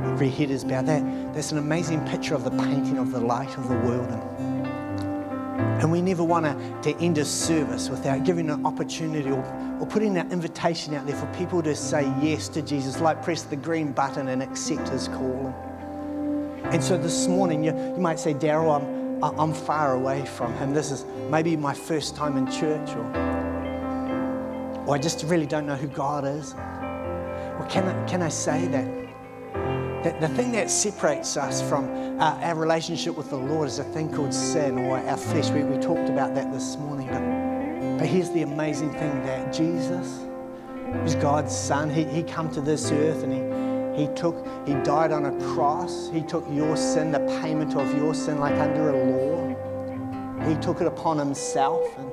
Every 0.05 0.29
head 0.29 0.49
is 0.49 0.63
bowed. 0.63 0.85
That, 0.87 1.33
that's 1.33 1.51
an 1.51 1.57
amazing 1.57 2.05
picture 2.07 2.35
of 2.35 2.43
the 2.43 2.51
painting 2.51 2.97
of 2.97 3.11
the 3.11 3.19
light 3.19 3.57
of 3.57 3.67
the 3.67 3.75
world. 3.75 4.09
And, 4.09 5.81
and 5.81 5.91
we 5.91 6.01
never 6.01 6.23
want 6.23 6.45
to, 6.45 6.93
to 6.93 6.99
end 6.99 7.17
a 7.17 7.25
service 7.25 7.89
without 7.89 8.23
giving 8.25 8.49
an 8.49 8.65
opportunity 8.65 9.29
or, 9.29 9.43
or 9.79 9.85
putting 9.87 10.17
an 10.17 10.31
invitation 10.31 10.93
out 10.93 11.05
there 11.05 11.15
for 11.15 11.27
people 11.33 11.61
to 11.63 11.75
say 11.75 12.03
yes 12.21 12.49
to 12.49 12.61
Jesus, 12.61 12.99
like 12.99 13.23
press 13.23 13.43
the 13.43 13.55
green 13.55 13.91
button 13.91 14.27
and 14.27 14.43
accept 14.43 14.89
his 14.89 15.07
call. 15.07 15.53
And 16.65 16.83
so 16.83 16.97
this 16.97 17.27
morning, 17.27 17.63
you, 17.63 17.73
you 17.73 17.97
might 17.97 18.19
say, 18.19 18.33
Daryl, 18.33 18.75
I'm, 19.23 19.39
I'm 19.39 19.53
far 19.53 19.95
away 19.95 20.25
from 20.25 20.53
him. 20.55 20.73
This 20.73 20.91
is 20.91 21.05
maybe 21.29 21.55
my 21.55 21.73
first 21.73 22.15
time 22.15 22.37
in 22.37 22.45
church, 22.51 22.89
or, 22.91 23.05
or 24.85 24.95
I 24.95 24.97
just 24.97 25.23
really 25.23 25.45
don't 25.45 25.65
know 25.65 25.75
who 25.75 25.87
God 25.87 26.25
is. 26.25 26.53
Well, 26.53 27.67
can 27.69 27.85
I, 27.85 28.05
can 28.07 28.21
I 28.21 28.29
say 28.29 28.67
that 28.67 28.98
the, 30.03 30.15
the 30.21 30.29
thing 30.29 30.51
that 30.53 30.69
separates 30.69 31.35
us 31.35 31.61
from 31.61 32.19
uh, 32.19 32.39
our 32.41 32.55
relationship 32.55 33.17
with 33.17 33.29
the 33.29 33.37
Lord 33.37 33.67
is 33.67 33.79
a 33.79 33.83
thing 33.83 34.13
called 34.13 34.33
sin 34.33 34.77
or 34.77 34.97
our 34.97 35.17
flesh. 35.17 35.49
We, 35.49 35.63
we 35.63 35.77
talked 35.77 36.09
about 36.09 36.35
that 36.35 36.53
this 36.53 36.77
morning. 36.77 37.07
But, 37.07 37.97
But 37.99 38.07
here's 38.07 38.29
the 38.31 38.43
amazing 38.43 38.91
thing 38.93 39.23
that 39.25 39.51
Jesus, 39.51 40.25
who's 40.93 41.15
God's 41.15 41.53
son, 41.55 41.89
he, 41.89 42.05
he 42.05 42.23
come 42.23 42.49
to 42.51 42.61
this 42.61 42.91
earth 42.91 43.23
and 43.23 43.33
he, 43.33 44.03
he 44.03 44.07
took, 44.15 44.47
he 44.65 44.73
died 44.85 45.11
on 45.11 45.25
a 45.25 45.53
cross. 45.53 46.09
He 46.13 46.21
took 46.21 46.45
your 46.49 46.77
sin, 46.77 47.11
the 47.11 47.19
payment 47.41 47.75
of 47.75 47.93
your 47.97 48.13
sin, 48.13 48.39
like 48.39 48.55
under 48.55 48.91
a 48.91 49.05
law. 49.05 50.47
He 50.47 50.55
took 50.61 50.79
it 50.79 50.87
upon 50.87 51.17
himself 51.17 51.81
and 51.97 52.09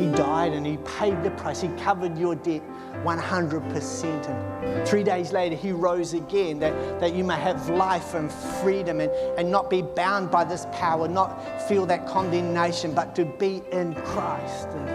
he 0.00 0.08
died 0.12 0.54
and 0.54 0.66
he 0.66 0.78
paid 0.78 1.22
the 1.22 1.30
price. 1.32 1.60
He 1.60 1.68
covered 1.76 2.16
your 2.16 2.34
debt 2.34 2.62
100%. 3.04 4.28
And 4.28 4.88
three 4.88 5.04
days 5.04 5.30
later, 5.30 5.54
he 5.54 5.72
rose 5.72 6.14
again 6.14 6.58
that, 6.60 7.00
that 7.00 7.14
you 7.14 7.22
may 7.22 7.38
have 7.38 7.68
life 7.68 8.14
and 8.14 8.32
freedom 8.32 9.00
and, 9.00 9.10
and 9.38 9.50
not 9.50 9.68
be 9.68 9.82
bound 9.82 10.30
by 10.30 10.44
this 10.44 10.66
power, 10.72 11.06
not 11.06 11.62
feel 11.68 11.84
that 11.84 12.06
condemnation, 12.06 12.94
but 12.94 13.14
to 13.16 13.26
be 13.26 13.62
in 13.72 13.94
Christ. 13.94 14.68
And 14.68 14.88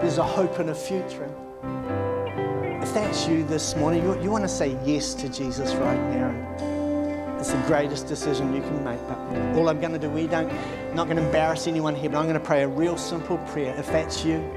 there's 0.00 0.18
a 0.18 0.24
hope 0.24 0.60
and 0.60 0.70
a 0.70 0.74
future. 0.74 1.28
If 2.80 2.94
that's 2.94 3.26
you 3.26 3.42
this 3.42 3.74
morning, 3.74 4.04
you, 4.04 4.22
you 4.22 4.30
want 4.30 4.44
to 4.44 4.48
say 4.48 4.78
yes 4.84 5.14
to 5.14 5.28
Jesus 5.28 5.74
right 5.74 6.00
now. 6.12 6.71
It's 7.42 7.50
the 7.50 7.58
greatest 7.62 8.06
decision 8.06 8.54
you 8.54 8.60
can 8.62 8.84
make. 8.84 9.00
But 9.08 9.18
all 9.58 9.68
I'm 9.68 9.80
going 9.80 9.90
to 9.90 9.98
do, 9.98 10.08
we 10.08 10.28
don't, 10.28 10.48
I'm 10.48 10.94
not 10.94 11.06
going 11.08 11.16
to 11.16 11.26
embarrass 11.26 11.66
anyone 11.66 11.92
here, 11.92 12.08
but 12.08 12.18
I'm 12.18 12.26
going 12.26 12.38
to 12.38 12.46
pray 12.46 12.62
a 12.62 12.68
real 12.68 12.96
simple 12.96 13.36
prayer. 13.38 13.74
If 13.76 13.88
that's 13.88 14.24
you, 14.24 14.48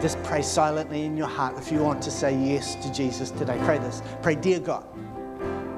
just 0.00 0.20
pray 0.24 0.42
silently 0.42 1.04
in 1.04 1.16
your 1.16 1.28
heart 1.28 1.56
if 1.56 1.70
you 1.70 1.78
want 1.78 2.02
to 2.02 2.10
say 2.10 2.36
yes 2.36 2.74
to 2.84 2.92
Jesus 2.92 3.30
today. 3.30 3.56
Pray 3.62 3.78
this. 3.78 4.02
Pray, 4.22 4.34
Dear 4.34 4.58
God, 4.58 4.84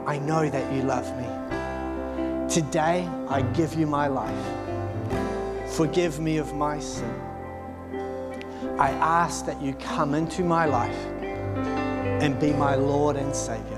I 0.06 0.18
know 0.18 0.48
that 0.48 0.72
you 0.72 0.84
love 0.84 1.04
me. 1.18 2.48
Today, 2.48 3.06
I 3.28 3.42
give 3.52 3.74
you 3.74 3.86
my 3.86 4.06
life. 4.06 5.70
Forgive 5.70 6.18
me 6.18 6.38
of 6.38 6.54
my 6.54 6.80
sin. 6.80 7.14
I 8.78 8.88
ask 8.88 9.44
that 9.44 9.60
you 9.60 9.74
come 9.74 10.14
into 10.14 10.42
my 10.42 10.64
life 10.64 10.96
and 12.22 12.40
be 12.40 12.54
my 12.54 12.74
Lord 12.74 13.16
and 13.16 13.36
Savior. 13.36 13.73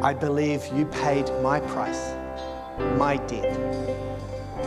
I 0.00 0.14
believe 0.14 0.64
you 0.72 0.86
paid 0.86 1.28
my 1.42 1.58
price, 1.58 2.14
my 2.96 3.16
debt, 3.16 3.52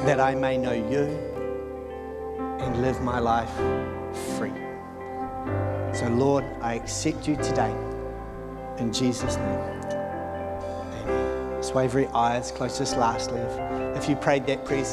that 0.05 0.19
I 0.19 0.35
may 0.35 0.57
know 0.57 0.73
you 0.73 1.05
and 2.59 2.81
live 2.81 3.01
my 3.01 3.17
life 3.17 3.49
free. 4.37 4.51
So, 5.93 6.09
Lord, 6.09 6.43
I 6.59 6.73
accept 6.73 7.29
you 7.29 7.37
today. 7.37 7.73
In 8.77 8.91
Jesus' 8.91 9.37
name. 9.37 9.59
Amen. 11.05 11.61
Just 11.61 11.73
eyes, 12.13 12.51
close 12.51 12.77
this 12.77 12.93
lastly. 12.97 13.39
If, 13.39 14.03
if 14.03 14.09
you 14.09 14.17
prayed 14.17 14.45
that 14.47 14.65
prayer, 14.65 14.83